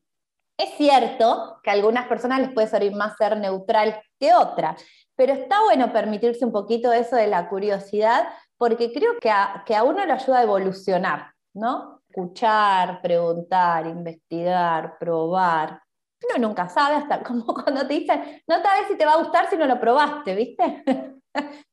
Es 0.58 0.72
cierto 0.76 1.60
que 1.64 1.70
a 1.70 1.74
algunas 1.74 2.06
personas 2.08 2.42
les 2.42 2.52
puede 2.52 2.68
servir 2.68 2.94
más 2.94 3.16
ser 3.16 3.38
neutral 3.38 4.02
que 4.20 4.34
otras, 4.34 4.84
pero 5.16 5.32
está 5.32 5.64
bueno 5.64 5.94
permitirse 5.94 6.44
un 6.44 6.52
poquito 6.52 6.92
eso 6.92 7.16
de 7.16 7.28
la 7.28 7.48
curiosidad, 7.48 8.28
porque 8.58 8.92
creo 8.92 9.18
que 9.22 9.30
a, 9.30 9.64
que 9.66 9.74
a 9.74 9.84
uno 9.84 10.06
le 10.06 10.12
ayuda 10.12 10.40
a 10.40 10.44
evolucionar, 10.44 11.32
¿no? 11.54 12.02
Escuchar, 12.10 13.02
preguntar, 13.02 13.88
investigar, 13.88 14.98
probar. 15.00 15.82
Uno 16.28 16.48
nunca 16.48 16.68
sabe, 16.68 16.96
hasta 16.96 17.24
como 17.24 17.46
cuando 17.46 17.88
te 17.88 17.94
dicen, 17.94 18.42
no 18.48 18.62
sabes 18.62 18.88
si 18.88 18.98
te 18.98 19.06
va 19.06 19.14
a 19.14 19.24
gustar 19.24 19.50
si 19.50 19.58
no 19.58 19.66
lo 19.66 19.80
probaste, 19.80 20.36
¿viste? 20.36 20.84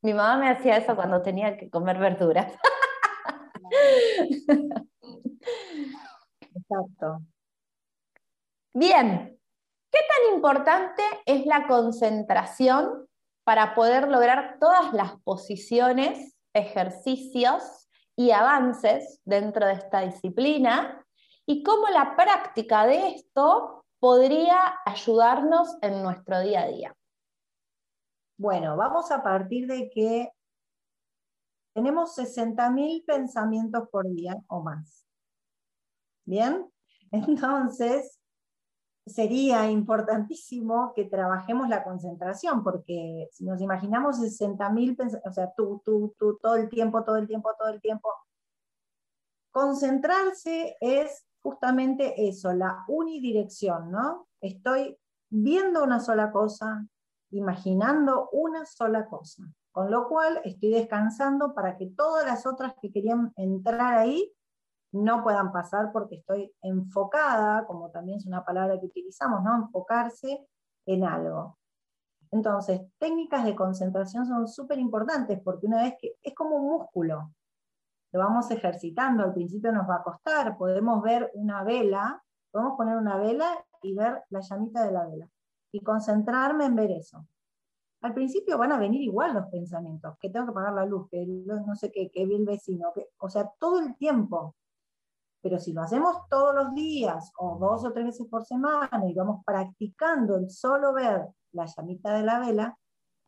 Mi 0.03 0.13
mamá 0.13 0.37
me 0.37 0.49
hacía 0.49 0.77
eso 0.77 0.95
cuando 0.95 1.23
tenía 1.23 1.57
que 1.57 1.71
comer 1.71 1.99
verduras. 1.99 2.53
Exacto. 6.41 7.23
Bien, 8.75 9.39
¿qué 9.91 9.99
tan 9.99 10.35
importante 10.35 11.03
es 11.25 11.47
la 11.47 11.67
concentración 11.67 13.09
para 13.45 13.75
poder 13.75 14.09
lograr 14.09 14.59
todas 14.61 14.93
las 14.93 15.19
posiciones, 15.23 16.37
ejercicios 16.53 17.89
y 18.17 18.31
avances 18.33 19.21
dentro 19.25 19.67
de 19.67 19.73
esta 19.75 20.01
disciplina? 20.01 21.05
¿Y 21.47 21.63
cómo 21.63 21.89
la 21.89 22.17
práctica 22.17 22.87
de 22.87 23.09
esto 23.09 23.86
podría 24.07 24.57
ayudarnos 24.85 25.77
en 25.83 26.01
nuestro 26.01 26.39
día 26.39 26.63
a 26.63 26.69
día? 26.69 26.97
Bueno, 28.39 28.77
vamos 28.77 29.11
a 29.11 29.21
partir 29.21 29.67
de 29.67 29.91
que 29.91 30.31
tenemos 31.75 32.17
60.000 32.17 33.05
pensamientos 33.05 33.89
por 33.89 34.09
día 34.09 34.37
o 34.47 34.63
más. 34.63 35.05
¿Bien? 36.25 36.71
Entonces, 37.11 38.21
sería 39.05 39.69
importantísimo 39.69 40.93
que 40.95 41.07
trabajemos 41.07 41.69
la 41.69 41.83
concentración, 41.83 42.63
porque 42.63 43.29
si 43.33 43.45
nos 43.45 43.61
imaginamos 43.61 44.21
60.000 44.21 44.97
pensamientos, 44.97 45.29
o 45.29 45.33
sea, 45.33 45.53
tú, 45.57 45.83
tú, 45.85 46.15
tú, 46.17 46.39
todo 46.41 46.55
el 46.55 46.69
tiempo, 46.69 47.03
todo 47.03 47.17
el 47.17 47.27
tiempo, 47.27 47.51
todo 47.59 47.71
el 47.71 47.81
tiempo, 47.81 48.09
concentrarse 49.51 50.77
es 50.81 51.26
justamente 51.47 52.27
eso, 52.27 52.53
la 52.53 52.85
unidirección, 52.89 53.93
¿no? 53.93 54.27
Estoy 54.41 54.99
viendo 55.31 55.85
una 55.85 56.01
sola 56.01 56.33
cosa, 56.33 56.85
imaginando 57.31 58.29
una 58.33 58.67
sola 58.67 59.07
cosa, 59.07 59.45
con 59.71 59.89
lo 59.89 60.09
cual 60.09 60.41
estoy 60.43 60.71
descansando 60.71 61.55
para 61.55 61.77
que 61.77 61.87
todas 61.87 62.27
las 62.27 62.47
otras 62.47 62.75
que 62.83 62.91
querían 62.91 63.33
entrar 63.37 63.97
ahí 63.97 64.33
no 64.91 65.23
puedan 65.23 65.53
pasar 65.53 65.93
porque 65.93 66.17
estoy 66.17 66.53
enfocada, 66.63 67.65
como 67.65 67.93
también 67.93 68.19
es 68.19 68.27
una 68.27 68.45
palabra 68.45 68.81
que 68.81 68.87
utilizamos, 68.87 69.45
¿no? 69.45 69.55
Enfocarse 69.55 70.49
en 70.85 71.05
algo. 71.05 71.57
Entonces, 72.33 72.81
técnicas 72.99 73.45
de 73.45 73.55
concentración 73.55 74.27
son 74.27 74.49
súper 74.49 74.81
importantes 74.81 75.41
porque 75.45 75.69
una 75.69 75.85
vez 75.85 75.95
que 76.01 76.17
es 76.21 76.35
como 76.35 76.57
un 76.57 76.77
músculo, 76.77 77.31
lo 78.17 78.25
vamos 78.25 78.51
ejercitando, 78.51 79.25
al 79.25 79.35
principio 79.35 79.73
nos 79.73 79.89
va 79.89 79.97
a 79.97 80.03
costar, 80.03 80.57
podemos 80.57 81.03
ver 81.03 81.31
una 81.35 81.63
vela, 81.65 82.23
podemos 82.51 82.77
poner 82.77 82.97
una 82.97 83.17
vela 83.17 83.65
y 83.83 83.95
ver 83.95 84.23
la 84.31 84.41
llamita 84.41 84.85
de 84.85 84.93
la 84.93 85.07
vela 85.07 85.29
y 85.73 85.81
concentrarme 85.83 86.67
en 86.67 86.77
ver 86.77 86.91
eso. 86.91 87.27
Al 88.03 88.15
principio 88.15 88.59
van 88.59 88.73
a 88.73 88.79
venir 88.79 89.03
igual 89.03 89.35
los 89.35 89.47
pensamientos, 89.47 90.17
que 90.21 90.31
tengo 90.31 90.47
que 90.47 90.53
pagar 90.53 90.75
la 90.75 90.87
luz, 90.87 91.09
que 91.11 91.27
no 91.27 91.75
sé 91.75 91.91
qué, 91.91 92.11
que 92.11 92.27
vi 92.27 92.37
el 92.37 92.45
vecino, 92.45 92.93
o 93.19 93.29
sea, 93.29 93.51
todo 93.59 93.81
el 93.81 93.97
tiempo. 93.97 94.55
Pero 95.43 95.59
si 95.59 95.73
lo 95.73 95.83
hacemos 95.83 96.29
todos 96.29 96.55
los 96.55 96.75
días 96.75 97.33
o 97.39 97.59
dos 97.59 97.85
o 97.85 97.93
tres 97.93 98.07
veces 98.07 98.27
por 98.29 98.45
semana 98.45 99.03
y 99.09 99.15
vamos 99.15 99.45
practicando 99.45 100.37
el 100.37 100.51
solo 100.51 100.93
ver 100.93 101.27
la 101.53 101.67
llamita 101.67 102.13
de 102.13 102.23
la 102.23 102.39
vela, 102.39 102.79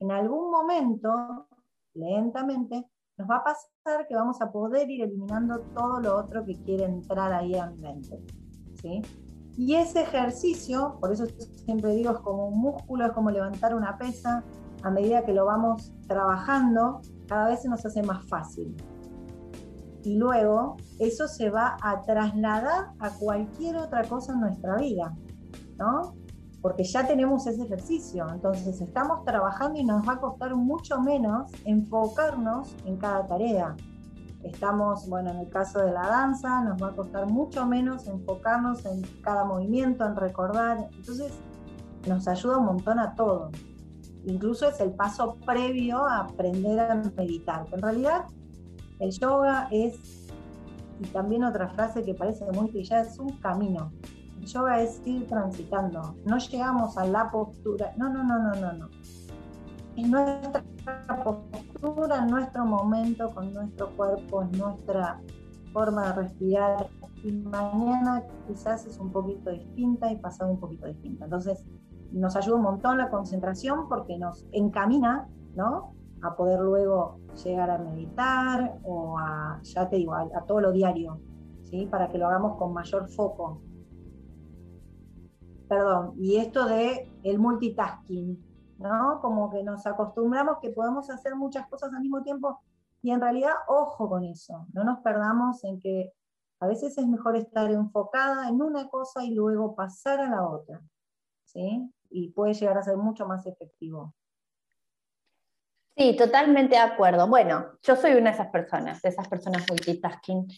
en 0.01 0.13
algún 0.13 0.51
momento, 0.51 1.49
lentamente, 1.95 2.89
nos 3.19 3.29
va 3.29 3.37
a 3.37 3.45
pasar 3.45 4.07
que 4.07 4.15
vamos 4.15 4.41
a 4.41 4.51
poder 4.51 4.89
ir 4.89 5.03
eliminando 5.03 5.59
todo 5.75 6.01
lo 6.01 6.17
otro 6.17 6.45
que 6.45 6.55
quiere 6.63 6.85
entrar 6.85 7.33
ahí 7.33 7.55
en 7.55 7.81
mente. 7.81 8.25
¿sí? 8.81 9.03
Y 9.57 9.75
ese 9.75 10.03
ejercicio, 10.03 10.97
por 11.01 11.13
eso 11.13 11.27
siempre 11.65 11.95
digo, 11.97 12.13
es 12.13 12.19
como 12.19 12.49
un 12.49 12.61
músculo, 12.61 13.07
es 13.07 13.13
como 13.13 13.31
levantar 13.31 13.75
una 13.75 13.99
pesa, 13.99 14.45
a 14.85 14.91
medida 14.91 15.25
que 15.25 15.33
lo 15.33 15.47
vamos 15.47 15.93
trabajando, 16.07 17.01
cada 17.27 17.49
vez 17.49 17.63
se 17.63 17.69
nos 17.69 17.85
hace 17.85 18.03
más 18.05 18.25
fácil. 18.29 18.77
Y 20.05 20.17
luego 20.17 20.77
eso 21.01 21.27
se 21.27 21.51
va 21.51 21.77
a 21.83 22.01
trasladar 22.03 22.93
a 23.01 23.11
cualquier 23.19 23.79
otra 23.79 24.05
cosa 24.05 24.33
en 24.33 24.41
nuestra 24.41 24.77
vida, 24.77 25.17
¿no? 25.77 26.15
Porque 26.61 26.83
ya 26.85 27.07
tenemos 27.07 27.47
ese 27.47 27.63
ejercicio, 27.63 28.27
entonces 28.33 28.81
estamos 28.81 29.25
trabajando 29.25 29.79
y 29.79 29.85
nos 29.85 30.07
va 30.07 30.15
a 30.15 30.21
costar 30.21 30.57
mucho 30.57 31.01
menos 31.01 31.53
enfocarnos 31.65 32.75
en 32.85 32.97
cada 32.97 33.27
tarea. 33.27 33.77
Estamos, 34.43 35.09
bueno, 35.09 35.31
en 35.31 35.39
el 35.39 35.49
caso 35.51 35.81
de 35.81 35.93
la 35.93 36.07
danza, 36.09 36.63
nos 36.63 36.83
va 36.83 36.89
a 36.89 36.97
costar 36.97 37.27
mucho 37.27 37.67
menos 37.67 38.07
enfocarnos 38.07 38.85
en 38.87 39.03
cada 39.23 39.45
movimiento, 39.45 40.05
en 40.05 40.17
recordar. 40.17 40.89
Entonces, 40.97 41.33
nos 42.07 42.27
ayuda 42.29 42.59
un 42.59 42.67
montón 42.67 42.99
a 42.99 43.15
todo. 43.15 43.51
Incluso 44.25 44.69
es 44.69 44.81
el 44.81 44.93
paso 44.93 45.37
previo 45.45 46.05
a 46.05 46.21
aprender 46.21 46.79
a 46.81 46.95
meditar. 47.17 47.67
en 47.73 47.83
realidad, 47.83 48.27
el 49.01 49.11
yoga 49.11 49.69
es, 49.71 50.29
y 51.01 51.07
también 51.07 51.45
otra 51.45 51.69
frase 51.69 52.03
que 52.03 52.15
parece 52.15 52.45
muy 52.53 52.71
trillada, 52.71 53.03
es 53.03 53.19
un 53.19 53.39
camino. 53.39 53.93
Yoga 54.47 54.81
es 54.81 55.01
ir 55.07 55.27
transitando. 55.27 56.17
No 56.25 56.39
llegamos 56.39 56.97
a 56.97 57.07
la 57.07 57.31
postura. 57.31 57.93
No, 57.97 58.09
no, 58.09 58.25
no, 58.25 58.39
no, 58.39 58.55
no, 58.55 58.73
no. 58.73 58.89
Es 59.97 60.09
nuestra 60.09 60.65
postura, 61.25 62.25
nuestro 62.25 62.65
momento 62.65 63.31
con 63.35 63.53
nuestro 63.53 63.91
cuerpo, 63.97 64.43
es 64.43 64.59
nuestra 64.59 65.21
forma 65.73 66.09
de 66.09 66.23
respirar. 66.23 66.89
Y 67.25 67.33
mañana 67.33 68.23
quizás 68.47 68.87
es 68.87 68.99
un 68.99 69.11
poquito 69.11 69.51
distinta 69.51 70.11
y 70.13 70.17
pasado 70.17 70.53
un 70.53 70.61
poquito 70.61 70.87
distinta. 70.87 71.25
Entonces, 71.25 71.65
nos 72.13 72.37
ayuda 72.37 72.57
un 72.57 72.63
montón 72.63 72.97
la 72.99 73.11
concentración 73.11 73.89
porque 73.89 74.19
nos 74.19 74.47
encamina, 74.53 75.29
¿no? 75.55 75.95
a 76.23 76.35
poder 76.35 76.61
luego 76.61 77.21
llegar 77.45 77.71
a 77.71 77.79
meditar 77.79 78.79
o 78.83 79.19
a, 79.19 79.61
ya 79.63 79.89
te 79.89 79.97
digo, 79.97 80.15
a, 80.15 80.29
todo 80.47 80.61
lo 80.61 80.73
diario, 80.73 81.21
¿sí? 81.65 81.87
para 81.87 82.09
que 82.09 82.19
lo 82.19 82.27
hagamos 82.27 82.57
con 82.57 82.73
mayor 82.73 83.09
foco. 83.09 83.63
Perdón, 85.69 86.15
y 86.17 86.37
esto 86.37 86.65
de 86.67 87.11
el 87.23 87.39
multitasking, 87.39 88.43
¿no? 88.79 89.21
Como 89.21 89.51
que 89.51 89.63
nos 89.63 89.87
acostumbramos 89.87 90.59
que 90.61 90.71
podemos 90.71 91.11
hacer 91.11 91.37
muchas 91.37 91.69
cosas 91.69 91.93
al 91.93 92.01
mismo 92.01 92.23
tiempo 92.23 92.61
y 93.03 93.11
en 93.11 93.21
realidad, 93.21 93.53
ojo 93.69 94.09
con 94.09 94.25
eso, 94.25 94.67
no 94.73 94.83
nos 94.83 95.01
perdamos 95.01 95.63
en 95.65 95.79
que 95.79 96.13
a 96.61 96.67
veces 96.67 96.99
es 96.99 97.07
mejor 97.07 97.37
estar 97.37 97.71
enfocada 97.71 98.49
en 98.49 98.61
una 98.61 98.89
cosa 98.89 99.25
y 99.25 99.31
luego 99.31 99.77
pasar 99.77 100.21
a 100.21 100.29
la 100.29 100.47
otra, 100.49 100.81
¿sí? 101.45 101.89
Y 102.11 102.31
puede 102.31 102.55
llegar 102.55 102.79
a 102.79 102.83
ser 102.83 102.97
mucho 102.97 103.27
más 103.27 103.47
efectivo. 103.47 104.15
Sí, 105.97 106.17
totalmente 106.17 106.77
de 106.77 106.81
acuerdo. 106.81 107.27
Bueno, 107.29 107.73
yo 107.83 107.97
soy 107.97 108.13
una 108.13 108.31
de 108.31 108.37
esas 108.37 108.49
personas, 108.49 109.03
de 109.03 109.09
esas 109.09 109.29
personas 109.29 109.67
multitasking. 109.69 110.49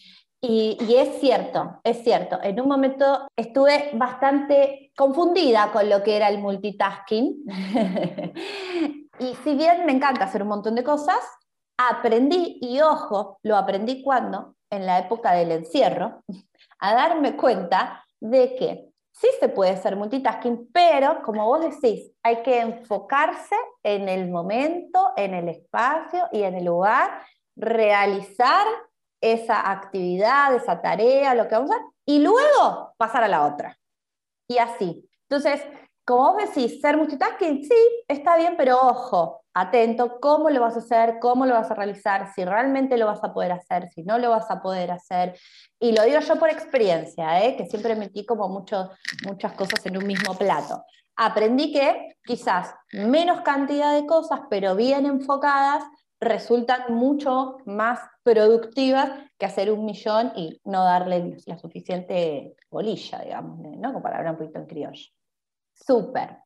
Y, 0.43 0.75
es 0.95 1.19
cierto, 1.19 1.79
es 1.83 2.03
cierto. 2.03 2.39
En 2.41 2.59
un 2.59 2.67
momento 2.67 3.27
estuve 3.35 3.91
bastante 3.93 4.91
confundida 4.97 5.71
con 5.71 5.87
lo 5.87 6.01
que 6.01 6.15
era 6.15 6.29
el 6.29 6.39
multitasking. 6.39 7.43
y 9.19 9.35
si 9.43 9.55
bien 9.55 9.85
me 9.85 9.91
encanta 9.91 10.25
hacer 10.25 10.41
un 10.41 10.49
montón 10.49 10.73
de 10.73 10.83
cosas, 10.83 11.19
aprendí, 11.77 12.57
y 12.59 12.81
ojo, 12.81 13.37
lo 13.43 13.55
aprendí 13.55 14.01
cuando, 14.01 14.55
en 14.71 14.87
la 14.87 14.97
época 14.97 15.33
del 15.33 15.51
encierro, 15.51 16.23
a 16.79 16.95
darme 16.95 17.37
cuenta 17.37 18.03
de 18.19 18.55
que 18.55 18.91
sí 19.11 19.27
se 19.39 19.47
puede 19.47 19.71
hacer 19.71 19.95
multitasking, 19.95 20.71
pero 20.73 21.21
como 21.21 21.45
vos 21.45 21.61
decís, 21.61 22.11
hay 22.23 22.41
que 22.41 22.61
enfocarse 22.61 23.55
en 23.83 24.09
el 24.09 24.27
momento, 24.31 25.11
en 25.17 25.35
el 25.35 25.49
espacio 25.49 26.27
y 26.31 26.41
en 26.41 26.55
el 26.55 26.65
lugar, 26.65 27.21
realizar 27.55 28.65
esa 29.21 29.71
actividad, 29.71 30.53
esa 30.55 30.81
tarea, 30.81 31.35
lo 31.35 31.47
que 31.47 31.55
vamos 31.55 31.71
a 31.71 31.75
hacer, 31.75 31.85
y 32.05 32.19
luego 32.19 32.93
pasar 32.97 33.23
a 33.23 33.27
la 33.27 33.45
otra. 33.45 33.77
Y 34.47 34.57
así. 34.57 35.07
Entonces, 35.29 35.61
como 36.03 36.33
vos 36.33 36.43
decís, 36.43 36.81
ser 36.81 36.97
multitasking, 36.97 37.63
sí, 37.63 38.03
está 38.07 38.35
bien, 38.35 38.55
pero 38.57 38.77
ojo, 38.81 39.43
atento, 39.53 40.19
cómo 40.19 40.49
lo 40.49 40.61
vas 40.61 40.75
a 40.75 40.79
hacer, 40.79 41.19
cómo 41.19 41.45
lo 41.45 41.53
vas 41.53 41.69
a 41.69 41.75
realizar, 41.75 42.33
si 42.33 42.43
realmente 42.43 42.97
lo 42.97 43.05
vas 43.05 43.23
a 43.23 43.33
poder 43.33 43.51
hacer, 43.51 43.89
si 43.93 44.03
no 44.03 44.17
lo 44.17 44.29
vas 44.29 44.49
a 44.49 44.61
poder 44.61 44.91
hacer. 44.91 45.37
Y 45.79 45.91
lo 45.91 46.03
digo 46.03 46.19
yo 46.19 46.35
por 46.37 46.49
experiencia, 46.49 47.45
¿eh? 47.45 47.55
que 47.55 47.65
siempre 47.67 47.95
metí 47.95 48.25
como 48.25 48.49
mucho, 48.49 48.89
muchas 49.25 49.53
cosas 49.53 49.85
en 49.85 49.97
un 49.97 50.07
mismo 50.07 50.35
plato. 50.35 50.83
Aprendí 51.15 51.71
que 51.71 52.15
quizás 52.23 52.73
menos 52.91 53.41
cantidad 53.41 53.93
de 53.93 54.05
cosas, 54.05 54.41
pero 54.49 54.75
bien 54.75 55.05
enfocadas, 55.05 55.83
resultan 56.21 56.93
mucho 56.93 57.57
más 57.65 57.99
productivas 58.23 59.11
que 59.39 59.45
hacer 59.47 59.71
un 59.71 59.85
millón 59.85 60.31
y 60.35 60.61
no 60.63 60.83
darle 60.83 61.37
la 61.47 61.57
suficiente 61.57 62.55
bolilla, 62.69 63.19
digamos, 63.19 63.59
¿no? 63.59 63.91
como 63.91 64.03
para 64.03 64.17
hablar 64.17 64.33
un 64.33 64.39
poquito 64.39 64.59
en 64.59 64.67
criollo. 64.67 65.09
Súper. 65.73 66.37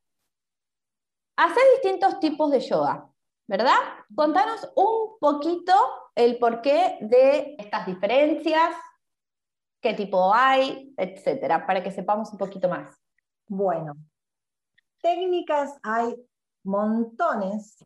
Haces 1.36 1.64
distintos 1.82 2.22
tipos 2.22 2.50
de 2.52 2.62
yoga, 2.62 3.10
¿verdad? 3.48 3.76
Contanos 4.16 4.72
un 4.76 5.20
poquito 5.20 5.74
el 6.16 6.40
porqué 6.40 6.98
de 7.02 7.58
estas 7.60 7.86
diferencias, 7.86 8.74
qué 9.82 9.94
tipo 9.94 10.34
hay, 10.34 10.94
etcétera, 10.96 11.68
para 11.68 11.84
que 11.84 11.92
sepamos 11.92 12.32
un 12.32 12.38
poquito 12.38 12.70
más. 12.70 12.98
Bueno, 13.48 13.98
técnicas 15.02 15.78
hay 15.84 16.16
montones, 16.64 17.84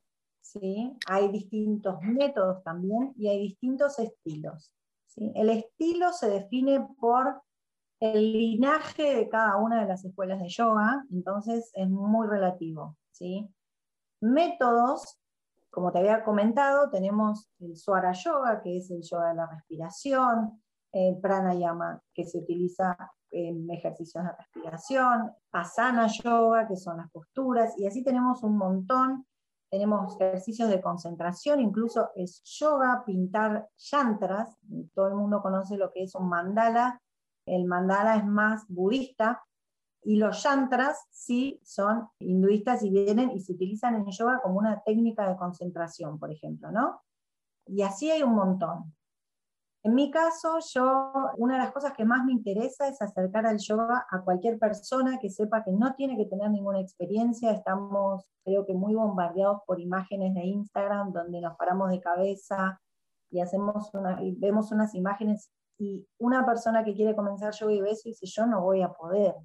¿sí? 0.52 0.98
Hay 1.08 1.30
distintos 1.30 2.02
métodos 2.02 2.64
también 2.64 3.14
y 3.18 3.28
hay 3.28 3.40
distintos 3.40 4.00
estilos. 4.00 4.74
¿sí? 5.06 5.32
El 5.36 5.50
estilo 5.50 6.12
se 6.12 6.30
define 6.30 6.88
por 7.00 7.42
el 8.00 8.32
linaje 8.32 9.16
de 9.16 9.30
cada 9.30 9.58
una 9.58 9.82
de 9.82 9.88
las 9.88 10.04
escuelas 10.06 10.40
de 10.40 10.50
yoga, 10.50 11.06
entonces 11.12 11.72
es 11.76 11.90
muy 11.90 12.28
relativo. 12.28 12.98
¿sí? 13.12 13.48
Métodos, 14.22 15.20
como 15.70 15.92
te 15.92 16.00
había 16.00 16.24
comentado, 16.24 16.90
tenemos 16.90 17.50
el 17.60 17.76
Swara 17.76 18.14
Yoga, 18.14 18.62
que 18.62 18.78
es 18.78 18.90
el 18.90 19.02
yoga 19.04 19.30
de 19.30 19.36
la 19.36 19.48
respiración, 19.48 20.64
el 20.92 21.20
Pranayama, 21.20 22.02
que 22.14 22.26
se 22.26 22.40
utiliza 22.40 22.98
en 23.32 23.70
ejercicios 23.70 24.24
de 24.24 24.32
respiración, 24.32 25.32
Asana 25.52 26.08
Yoga, 26.08 26.68
que 26.68 26.76
son 26.76 26.98
las 26.98 27.12
posturas, 27.12 27.78
y 27.78 27.86
así 27.86 28.04
tenemos 28.04 28.42
un 28.42 28.58
montón. 28.58 29.28
Tenemos 29.70 30.20
ejercicios 30.20 30.70
de 30.70 30.82
concentración, 30.82 31.60
incluso 31.60 32.10
es 32.16 32.42
yoga, 32.44 33.04
pintar 33.06 33.70
yantras. 33.78 34.58
Todo 34.94 35.10
el 35.10 35.16
mundo 35.16 35.42
conoce 35.42 35.78
lo 35.78 35.92
que 35.92 36.04
es 36.04 36.16
un 36.16 36.28
mandala. 36.28 37.00
El 37.46 37.66
mandala 37.66 38.16
es 38.16 38.26
más 38.26 38.66
budista, 38.68 39.44
y 40.04 40.16
los 40.16 40.44
yantras 40.44 41.06
sí 41.10 41.60
son 41.64 42.08
hinduistas 42.20 42.84
y 42.84 42.90
vienen 42.90 43.32
y 43.32 43.42
se 43.42 43.54
utilizan 43.54 43.96
en 43.96 44.06
yoga 44.10 44.40
como 44.42 44.58
una 44.58 44.82
técnica 44.82 45.28
de 45.28 45.36
concentración, 45.36 46.18
por 46.18 46.32
ejemplo, 46.32 46.72
¿no? 46.72 47.02
Y 47.66 47.82
así 47.82 48.10
hay 48.10 48.24
un 48.24 48.34
montón. 48.34 48.96
En 49.84 49.96
mi 49.96 50.12
caso, 50.12 50.60
yo, 50.74 51.14
una 51.38 51.56
de 51.56 51.64
las 51.64 51.72
cosas 51.72 51.94
que 51.94 52.04
más 52.04 52.26
me 52.26 52.34
interesa 52.34 52.88
es 52.88 53.02
acercar 53.02 53.46
al 53.46 53.58
yoga 53.60 54.06
a 54.10 54.22
cualquier 54.22 54.60
persona 54.60 55.20
que 55.20 55.30
sepa 55.30 55.64
que 55.64 55.72
no 55.72 55.96
tiene 55.96 56.18
que 56.18 56.26
tener 56.26 56.50
ninguna 56.52 56.82
experiencia. 56.82 57.52
Estamos, 57.52 58.26
creo 58.44 58.66
que, 58.66 58.74
muy 58.74 58.96
bombardeados 58.96 59.62
por 59.66 59.80
imágenes 59.80 60.34
de 60.34 60.42
Instagram 60.46 61.14
donde 61.14 61.40
nos 61.40 61.56
paramos 61.56 61.90
de 61.92 62.02
cabeza 62.02 62.80
y, 63.32 63.40
hacemos 63.40 63.94
una, 63.94 64.22
y 64.22 64.36
vemos 64.36 64.72
unas 64.74 64.94
imágenes 64.96 65.50
y 65.78 66.06
una 66.18 66.46
persona 66.46 66.84
que 66.84 66.94
quiere 66.94 67.16
comenzar 67.16 67.54
yoga 67.54 67.72
y 67.72 67.82
beso 67.82 68.10
dice, 68.10 68.26
yo 68.26 68.46
no 68.46 68.62
voy 68.62 68.82
a 68.82 68.92
poder, 68.92 69.36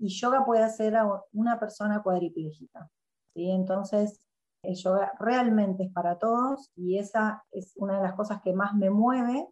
y 0.00 0.08
yoga 0.08 0.44
puede 0.44 0.62
hacer 0.62 0.96
a 0.96 1.22
una 1.32 1.60
persona 1.60 2.02
cuadriplégica. 2.02 2.88
¿sí? 3.34 3.50
Entonces, 3.50 4.18
el 4.62 4.74
yoga 4.74 5.12
realmente 5.18 5.84
es 5.84 5.92
para 5.92 6.18
todos 6.18 6.70
y 6.76 6.98
esa 6.98 7.44
es 7.50 7.72
una 7.76 7.96
de 7.96 8.02
las 8.02 8.14
cosas 8.14 8.40
que 8.42 8.52
más 8.52 8.74
me 8.74 8.90
mueve. 8.90 9.48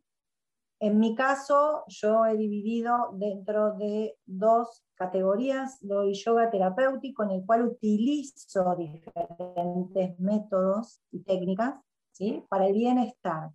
En 0.81 0.99
mi 0.99 1.14
caso, 1.14 1.83
yo 1.88 2.25
he 2.27 2.37
dividido 2.37 3.11
dentro 3.14 3.75
de 3.75 4.16
dos 4.27 4.85
categorías, 4.94 5.79
doy 5.81 6.14
yoga 6.14 6.51
terapéutico 6.51 7.25
en 7.25 7.31
el 7.31 7.44
cual 7.44 7.66
utilizo 7.66 8.77
diferentes 8.77 10.21
métodos 10.21 11.01
y 11.11 11.23
técnicas 11.25 11.75
¿sí? 12.12 12.44
para 12.49 12.66
el 12.68 12.75
bienestar, 12.75 13.51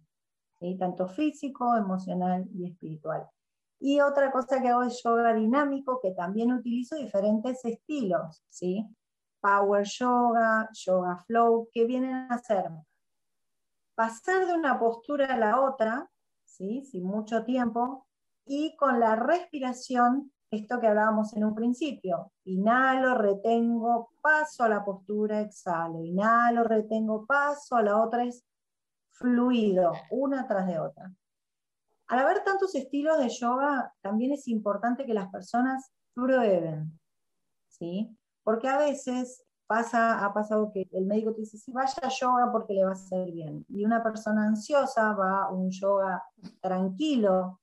¿sí? 0.59 0.75
tanto 0.77 1.07
físico, 1.07 1.77
emocional 1.77 2.45
y 2.53 2.67
espiritual. 2.67 3.29
Y 3.79 3.99
otra 3.99 4.31
cosa 4.31 4.61
que 4.61 4.69
hago 4.69 4.83
es 4.83 5.01
yoga 5.03 5.33
dinámico, 5.33 5.99
que 6.01 6.11
también 6.11 6.51
utilizo 6.51 6.95
diferentes 6.95 7.63
estilos, 7.65 8.41
¿sí? 8.49 8.85
Power 9.43 9.85
yoga, 9.85 10.69
yoga 10.71 11.17
flow, 11.27 11.67
que 11.71 11.85
vienen 11.85 12.13
a 12.13 12.35
hacer 12.35 12.71
pasar 13.95 14.47
de 14.47 14.53
una 14.53 14.79
postura 14.79 15.33
a 15.33 15.37
la 15.37 15.61
otra, 15.61 16.09
¿sí? 16.45 16.83
sin 16.83 17.03
mucho 17.03 17.43
tiempo, 17.43 18.07
y 18.45 18.75
con 18.75 18.99
la 18.99 19.15
respiración, 19.15 20.31
esto 20.51 20.79
que 20.79 20.87
hablábamos 20.87 21.35
en 21.35 21.45
un 21.45 21.55
principio, 21.55 22.31
inhalo, 22.43 23.15
retengo, 23.15 24.11
paso 24.21 24.63
a 24.63 24.69
la 24.69 24.83
postura, 24.83 25.41
exhalo, 25.41 26.03
inhalo, 26.03 26.63
retengo, 26.63 27.25
paso 27.25 27.75
a 27.75 27.81
la 27.81 28.01
otra, 28.01 28.23
es 28.23 28.43
fluido, 29.11 29.93
una 30.11 30.47
tras 30.47 30.67
de 30.67 30.79
otra. 30.79 31.11
Al 32.07 32.19
haber 32.19 32.43
tantos 32.43 32.75
estilos 32.75 33.17
de 33.17 33.29
yoga, 33.29 33.93
también 34.01 34.33
es 34.33 34.47
importante 34.47 35.05
que 35.05 35.13
las 35.13 35.29
personas 35.29 35.91
prueben, 36.13 36.99
¿sí? 37.67 38.15
Porque 38.43 38.67
a 38.67 38.77
veces 38.77 39.43
pasa, 39.67 40.23
ha 40.23 40.33
pasado 40.33 40.71
que 40.71 40.87
el 40.91 41.05
médico 41.05 41.33
te 41.33 41.41
dice, 41.41 41.71
vaya 41.71 41.93
a 42.01 42.09
yoga 42.09 42.51
porque 42.51 42.73
le 42.73 42.83
va 42.83 42.91
a 42.91 42.93
hacer 42.93 43.31
bien. 43.31 43.65
Y 43.69 43.85
una 43.85 44.03
persona 44.03 44.45
ansiosa 44.45 45.13
va 45.13 45.43
a 45.43 45.49
un 45.49 45.71
yoga 45.71 46.23
tranquilo, 46.61 47.61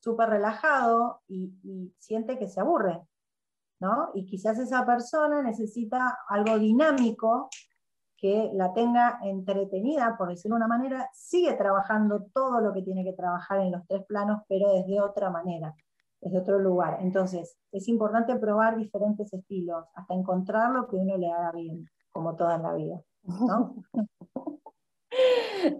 súper 0.00 0.30
relajado 0.30 1.22
y, 1.28 1.52
y 1.62 1.94
siente 1.98 2.38
que 2.38 2.48
se 2.48 2.60
aburre, 2.60 3.00
¿no? 3.80 4.10
Y 4.14 4.26
quizás 4.26 4.58
esa 4.58 4.84
persona 4.84 5.42
necesita 5.42 6.18
algo 6.28 6.58
dinámico 6.58 7.48
que 8.20 8.50
la 8.52 8.72
tenga 8.74 9.18
entretenida, 9.22 10.16
por 10.18 10.28
decirlo 10.28 10.56
de 10.56 10.64
una 10.64 10.68
manera, 10.68 11.08
sigue 11.14 11.54
trabajando 11.54 12.26
todo 12.34 12.60
lo 12.60 12.72
que 12.72 12.82
tiene 12.82 13.02
que 13.02 13.14
trabajar 13.14 13.60
en 13.60 13.72
los 13.72 13.86
tres 13.86 14.04
planos, 14.04 14.42
pero 14.46 14.70
desde 14.74 15.00
otra 15.00 15.30
manera, 15.30 15.74
desde 16.20 16.38
otro 16.38 16.58
lugar. 16.58 16.98
Entonces, 17.00 17.56
es 17.72 17.88
importante 17.88 18.36
probar 18.36 18.76
diferentes 18.76 19.32
estilos 19.32 19.84
hasta 19.94 20.14
encontrar 20.14 20.70
lo 20.70 20.88
que 20.88 20.96
uno 20.96 21.16
le 21.16 21.30
haga 21.30 21.52
bien, 21.52 21.86
como 22.10 22.36
toda 22.36 22.58
la 22.58 22.74
vida. 22.74 23.00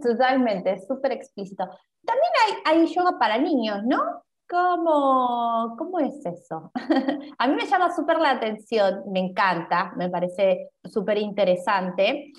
Totalmente, 0.03 0.81
súper 0.87 1.13
explícito. 1.13 1.65
También 2.05 2.33
hay, 2.47 2.81
hay 2.81 2.87
yoga 2.87 3.19
para 3.19 3.39
niños, 3.39 3.85
¿no? 3.85 4.25
¿Cómo, 4.49 5.77
¿Cómo 5.79 6.01
es 6.01 6.27
eso? 6.27 6.73
a 7.39 7.47
mí 7.47 7.55
me 7.55 7.67
llama 7.67 7.95
súper 7.95 8.19
la 8.19 8.33
atención, 8.33 9.05
me 9.13 9.21
encanta, 9.21 9.93
me 9.97 10.11
parece 10.11 10.71
súper 10.85 11.19
interesante. 11.19 12.33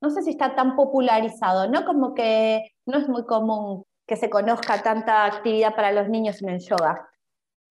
no 0.00 0.10
sé 0.10 0.22
si 0.22 0.30
está 0.30 0.54
tan 0.56 0.74
popularizado, 0.74 1.68
¿no? 1.68 1.84
Como 1.84 2.14
que 2.14 2.72
no 2.86 2.98
es 2.98 3.08
muy 3.08 3.24
común 3.24 3.84
que 4.06 4.16
se 4.16 4.30
conozca 4.30 4.82
tanta 4.82 5.24
actividad 5.24 5.74
para 5.74 5.92
los 5.92 6.08
niños 6.08 6.42
en 6.42 6.50
el 6.50 6.60
yoga. 6.60 7.08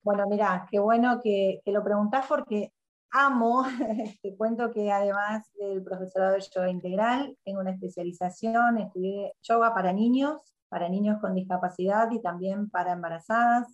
Bueno, 0.06 0.28
mira, 0.30 0.68
qué 0.70 0.78
bueno 0.78 1.20
que, 1.20 1.62
lo 1.66 1.84
preguntás 1.84 2.28
porque 2.28 2.72
amo, 3.12 3.64
te 4.22 4.38
cuento 4.38 4.70
que 4.72 4.92
además 4.92 5.50
del 5.56 5.84
profesorado 5.84 6.34
de 6.34 6.42
yoga 6.42 6.70
integral, 6.70 7.36
tengo 7.44 7.62
una 7.62 7.72
especialización, 7.72 8.78
estudié 8.78 9.34
yoga 9.42 9.74
para 9.74 9.94
niños, 9.94 10.54
para 10.70 10.90
niños 10.90 11.20
con 11.20 11.34
discapacidad 11.34 12.12
y 12.12 12.22
también 12.22 12.70
para 12.70 12.92
embarazadas. 12.92 13.68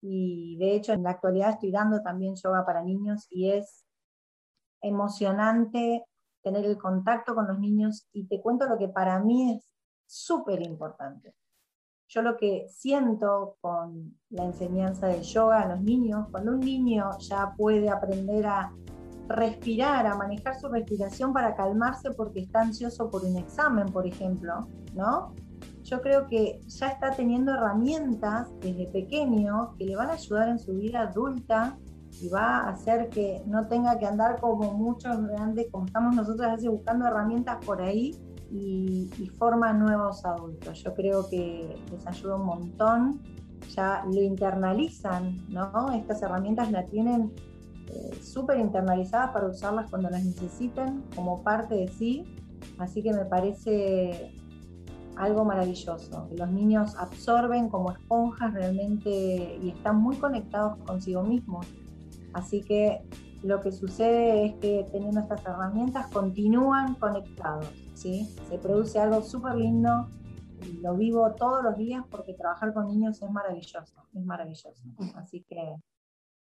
Y 0.00 0.56
de 0.58 0.76
hecho 0.76 0.94
en 0.94 1.02
la 1.02 1.10
actualidad 1.10 1.50
estoy 1.50 1.72
dando 1.72 2.00
también 2.02 2.36
yoga 2.36 2.64
para 2.64 2.82
niños 2.82 3.26
y 3.28 3.50
es 3.50 3.84
emocionante 4.80 6.06
tener 6.42 6.64
el 6.64 6.78
contacto 6.78 7.34
con 7.34 7.48
los 7.48 7.58
niños 7.58 8.08
y 8.14 8.26
te 8.26 8.40
cuento 8.40 8.66
lo 8.66 8.78
que 8.78 8.88
para 8.88 9.20
mí 9.20 9.52
es 9.52 9.70
súper 10.06 10.62
importante. 10.62 11.34
Yo 12.12 12.22
lo 12.22 12.36
que 12.36 12.66
siento 12.68 13.54
con 13.60 14.16
la 14.30 14.46
enseñanza 14.46 15.06
del 15.06 15.22
yoga 15.22 15.60
a 15.60 15.68
los 15.68 15.80
niños, 15.80 16.26
cuando 16.32 16.50
un 16.50 16.58
niño 16.58 17.08
ya 17.20 17.54
puede 17.56 17.88
aprender 17.88 18.48
a 18.48 18.72
respirar, 19.28 20.08
a 20.08 20.16
manejar 20.16 20.58
su 20.58 20.68
respiración 20.68 21.32
para 21.32 21.54
calmarse 21.54 22.10
porque 22.10 22.40
está 22.40 22.62
ansioso 22.62 23.08
por 23.08 23.24
un 23.24 23.36
examen, 23.36 23.86
por 23.86 24.08
ejemplo, 24.08 24.66
¿no? 24.92 25.36
Yo 25.84 26.02
creo 26.02 26.26
que 26.26 26.58
ya 26.66 26.88
está 26.88 27.12
teniendo 27.12 27.54
herramientas 27.54 28.48
desde 28.58 28.88
pequeño 28.88 29.76
que 29.78 29.84
le 29.84 29.94
van 29.94 30.08
a 30.08 30.14
ayudar 30.14 30.48
en 30.48 30.58
su 30.58 30.72
vida 30.72 31.02
adulta 31.02 31.78
y 32.20 32.28
va 32.28 32.56
a 32.56 32.70
hacer 32.70 33.08
que 33.08 33.40
no 33.46 33.68
tenga 33.68 34.00
que 34.00 34.06
andar 34.06 34.40
como 34.40 34.72
muchos 34.72 35.16
grandes, 35.28 35.68
como 35.70 35.86
estamos 35.86 36.16
nosotros 36.16 36.48
así 36.48 36.66
buscando 36.66 37.06
herramientas 37.06 37.64
por 37.64 37.80
ahí 37.80 38.20
y, 38.50 39.08
forma 39.38 39.72
nuevos 39.72 40.24
adultos. 40.24 40.82
Yo 40.82 40.94
creo 40.94 41.28
que 41.28 41.76
les 41.90 42.06
ayuda 42.06 42.36
un 42.36 42.46
montón, 42.46 43.20
ya 43.74 44.04
lo 44.04 44.20
internalizan, 44.20 45.38
¿no? 45.48 45.92
Estas 45.92 46.22
herramientas 46.22 46.70
las 46.70 46.88
tienen 46.90 47.32
eh, 47.86 48.18
súper 48.22 48.58
internalizadas 48.58 49.30
para 49.30 49.46
usarlas 49.46 49.88
cuando 49.88 50.10
las 50.10 50.24
necesiten 50.24 51.02
como 51.14 51.42
parte 51.42 51.74
de 51.74 51.88
sí, 51.88 52.24
así 52.78 53.02
que 53.02 53.12
me 53.12 53.24
parece 53.24 54.32
algo 55.16 55.44
maravilloso, 55.44 56.28
los 56.34 56.50
niños 56.50 56.94
absorben 56.96 57.68
como 57.68 57.92
esponjas 57.92 58.54
realmente 58.54 59.58
y 59.62 59.68
están 59.68 59.96
muy 59.96 60.16
conectados 60.16 60.78
consigo 60.86 61.22
mismos. 61.22 61.66
Así 62.32 62.62
que 62.62 63.02
lo 63.42 63.60
que 63.60 63.72
sucede 63.72 64.46
es 64.46 64.54
que 64.54 64.86
teniendo 64.90 65.20
estas 65.20 65.44
herramientas 65.44 66.06
continúan 66.08 66.94
conectados, 66.94 67.68
¿sí? 68.00 68.34
Se 68.48 68.58
produce 68.58 68.98
algo 68.98 69.22
súper 69.22 69.54
lindo 69.56 70.08
lo 70.82 70.94
vivo 70.94 71.34
todos 71.34 71.62
los 71.62 71.76
días 71.76 72.04
porque 72.10 72.34
trabajar 72.34 72.72
con 72.72 72.88
niños 72.88 73.20
es 73.22 73.30
maravilloso, 73.30 74.06
es 74.14 74.24
maravilloso. 74.24 74.82
Así 75.16 75.44
que 75.48 75.76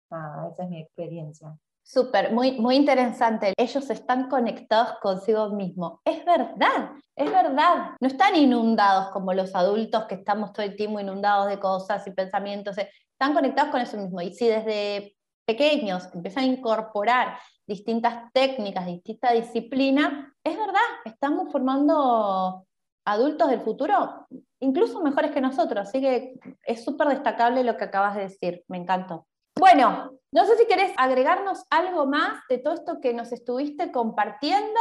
nada, 0.10 0.50
esa 0.50 0.64
es 0.64 0.70
mi 0.70 0.82
experiencia. 0.82 1.58
Súper, 1.82 2.34
muy, 2.34 2.60
muy 2.60 2.76
interesante. 2.76 3.54
Ellos 3.58 3.90
están 3.90 4.30
conectados 4.30 5.00
consigo 5.02 5.50
mismos. 5.50 6.00
Es 6.06 6.24
verdad, 6.24 6.92
es 7.16 7.32
verdad. 7.32 7.92
No 8.00 8.08
están 8.08 8.36
inundados 8.36 9.10
como 9.12 9.34
los 9.34 9.56
adultos 9.56 10.06
que 10.06 10.16
estamos 10.16 10.54
todo 10.54 10.66
el 10.66 10.76
tiempo 10.76 11.00
inundados 11.00 11.50
de 11.50 11.60
cosas 11.60 12.06
y 12.06 12.12
pensamientos. 12.12 12.78
Están 12.78 13.34
conectados 13.34 13.72
con 13.72 13.82
eso 13.82 13.98
mismo. 13.98 14.22
Y 14.22 14.34
si 14.34 14.48
desde 14.48 15.16
pequeños 15.46 16.10
empiezan 16.14 16.44
a 16.44 16.48
incorporar 16.48 17.40
distintas 17.70 18.32
técnicas, 18.34 18.88
distintas 18.88 19.34
disciplinas, 19.34 20.34
es 20.44 20.58
verdad, 20.58 20.90
estamos 21.06 21.52
formando 21.52 22.66
adultos 23.06 23.50
del 23.50 23.62
futuro 23.62 24.28
incluso 24.60 25.02
mejores 25.02 25.32
que 25.32 25.42
nosotros, 25.42 25.88
así 25.88 26.02
que 26.02 26.40
es 26.66 26.84
súper 26.84 27.08
destacable 27.08 27.64
lo 27.64 27.78
que 27.78 27.86
acabas 27.86 28.16
de 28.16 28.24
decir, 28.24 28.64
me 28.68 28.78
encantó. 28.78 29.28
Bueno, 29.58 30.12
no 30.32 30.46
sé 30.46 30.58
si 30.58 30.68
querés 30.68 30.92
agregarnos 30.98 31.64
algo 31.70 32.06
más 32.06 32.42
de 32.50 32.58
todo 32.58 32.74
esto 32.74 33.00
que 33.02 33.14
nos 33.14 33.32
estuviste 33.32 33.92
compartiendo. 33.92 34.80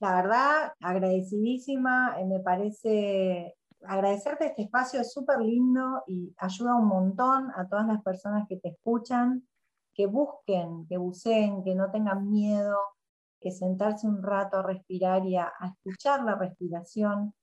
La 0.00 0.14
verdad, 0.14 0.72
agradecidísima, 0.80 2.16
eh, 2.18 2.24
me 2.24 2.40
parece 2.40 3.54
agradecerte 3.84 4.46
este 4.46 4.62
espacio, 4.62 5.00
es 5.00 5.12
súper 5.12 5.38
lindo 5.40 6.02
y 6.06 6.34
ayuda 6.38 6.74
un 6.74 6.88
montón 6.88 7.50
a 7.56 7.68
todas 7.68 7.86
las 7.86 8.02
personas 8.02 8.46
que 8.48 8.56
te 8.56 8.70
escuchan, 8.70 9.46
que 9.98 10.06
busquen, 10.06 10.86
que 10.86 10.96
buceen, 10.96 11.64
que 11.64 11.74
no 11.74 11.90
tengan 11.90 12.30
miedo, 12.30 12.76
que 13.40 13.50
sentarse 13.50 14.06
un 14.06 14.22
rato 14.22 14.58
a 14.58 14.62
respirar 14.62 15.26
y 15.26 15.34
a, 15.34 15.52
a 15.58 15.66
escuchar 15.66 16.22
la 16.22 16.36
respiración 16.36 17.34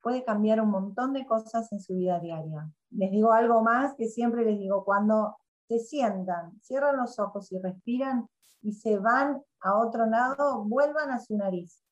puede 0.00 0.24
cambiar 0.24 0.60
un 0.60 0.70
montón 0.70 1.12
de 1.12 1.24
cosas 1.24 1.70
en 1.70 1.80
su 1.80 1.94
vida 1.94 2.18
diaria. 2.18 2.68
Les 2.90 3.12
digo 3.12 3.32
algo 3.32 3.62
más 3.62 3.94
que 3.94 4.08
siempre 4.08 4.44
les 4.44 4.58
digo, 4.58 4.84
cuando 4.84 5.36
se 5.68 5.78
sientan, 5.78 6.60
cierran 6.60 6.96
los 6.96 7.20
ojos 7.20 7.52
y 7.52 7.58
respiran 7.60 8.26
y 8.62 8.72
se 8.72 8.98
van 8.98 9.40
a 9.60 9.78
otro 9.78 10.06
lado, 10.06 10.64
vuelvan 10.64 11.12
a 11.12 11.20
su 11.20 11.36
nariz. 11.36 11.84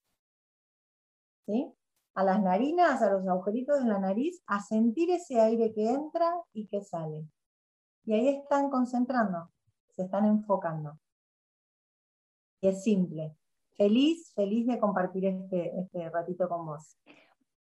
¿Sí? 1.46 1.72
a 2.14 2.24
las 2.24 2.42
narinas, 2.42 3.02
a 3.02 3.10
los 3.10 3.26
agujeritos 3.26 3.82
de 3.82 3.88
la 3.88 3.98
nariz, 3.98 4.42
a 4.46 4.60
sentir 4.60 5.10
ese 5.10 5.40
aire 5.40 5.72
que 5.72 5.88
entra 5.88 6.34
y 6.52 6.66
que 6.66 6.82
sale. 6.82 7.26
Y 8.04 8.12
ahí 8.12 8.28
están 8.28 8.70
concentrando, 8.70 9.50
se 10.00 10.06
están 10.06 10.26
enfocando. 10.26 10.98
Y 12.60 12.68
es 12.68 12.82
simple. 12.82 13.36
Feliz, 13.76 14.32
feliz 14.34 14.66
de 14.66 14.78
compartir 14.78 15.24
este, 15.26 15.78
este 15.78 16.10
ratito 16.10 16.48
con 16.48 16.66
vos. 16.66 16.96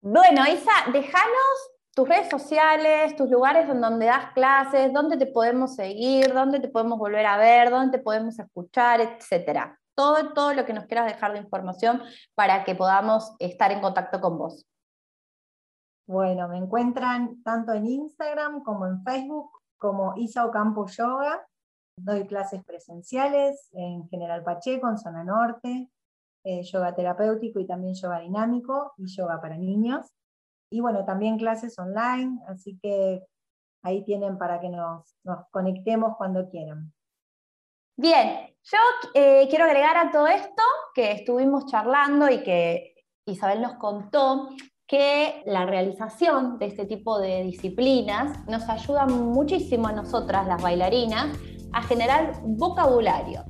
Bueno, 0.00 0.46
Isa, 0.46 0.72
déjanos 0.92 1.56
tus 1.94 2.08
redes 2.08 2.28
sociales, 2.30 3.16
tus 3.16 3.28
lugares 3.28 3.68
en 3.68 3.80
donde 3.80 4.06
das 4.06 4.32
clases, 4.32 4.92
dónde 4.92 5.16
te 5.16 5.26
podemos 5.26 5.74
seguir, 5.74 6.32
dónde 6.32 6.60
te 6.60 6.68
podemos 6.68 6.98
volver 6.98 7.26
a 7.26 7.36
ver, 7.36 7.70
dónde 7.70 7.98
te 7.98 8.02
podemos 8.02 8.38
escuchar, 8.38 9.00
etcétera 9.00 9.78
todo, 9.98 10.32
todo 10.32 10.54
lo 10.54 10.64
que 10.64 10.72
nos 10.72 10.86
quieras 10.86 11.12
dejar 11.12 11.32
de 11.32 11.40
información 11.40 12.00
para 12.36 12.62
que 12.62 12.76
podamos 12.76 13.34
estar 13.40 13.72
en 13.72 13.80
contacto 13.80 14.20
con 14.20 14.38
vos. 14.38 14.64
Bueno, 16.06 16.46
me 16.46 16.56
encuentran 16.56 17.42
tanto 17.42 17.72
en 17.72 17.84
Instagram 17.84 18.62
como 18.62 18.86
en 18.86 19.02
Facebook 19.02 19.50
como 19.76 20.14
Isa 20.16 20.46
Ocampo 20.46 20.86
Yoga. 20.86 21.44
Doy 22.00 22.26
clases 22.26 22.64
presenciales 22.64 23.68
en 23.72 24.08
General 24.08 24.42
Pacheco, 24.42 24.88
en 24.88 24.98
Zona 24.98 25.24
Norte, 25.24 25.90
eh, 26.44 26.62
yoga 26.62 26.94
terapéutico 26.94 27.60
y 27.60 27.66
también 27.66 27.94
yoga 27.94 28.20
dinámico 28.20 28.92
y 28.96 29.06
yoga 29.06 29.40
para 29.40 29.56
niños. 29.56 30.06
Y 30.70 30.80
bueno, 30.80 31.04
también 31.04 31.38
clases 31.38 31.78
online, 31.78 32.40
así 32.46 32.78
que 32.80 33.24
ahí 33.82 34.04
tienen 34.04 34.38
para 34.38 34.60
que 34.60 34.68
nos, 34.68 35.16
nos 35.24 35.46
conectemos 35.50 36.16
cuando 36.16 36.48
quieran. 36.48 36.92
Bien, 37.96 38.54
yo 38.62 38.78
eh, 39.14 39.46
quiero 39.48 39.64
agregar 39.64 39.96
a 39.96 40.12
todo 40.12 40.28
esto 40.28 40.62
que 40.94 41.12
estuvimos 41.12 41.66
charlando 41.66 42.30
y 42.30 42.42
que 42.42 42.94
Isabel 43.26 43.60
nos 43.60 43.74
contó 43.74 44.50
que 44.86 45.42
la 45.44 45.66
realización 45.66 46.58
de 46.58 46.66
este 46.66 46.86
tipo 46.86 47.18
de 47.18 47.42
disciplinas 47.42 48.46
nos 48.46 48.68
ayuda 48.68 49.06
muchísimo 49.06 49.88
a 49.88 49.92
nosotras, 49.92 50.46
las 50.46 50.62
bailarinas, 50.62 51.36
a 51.72 51.82
generar 51.82 52.32
vocabulario. 52.44 53.44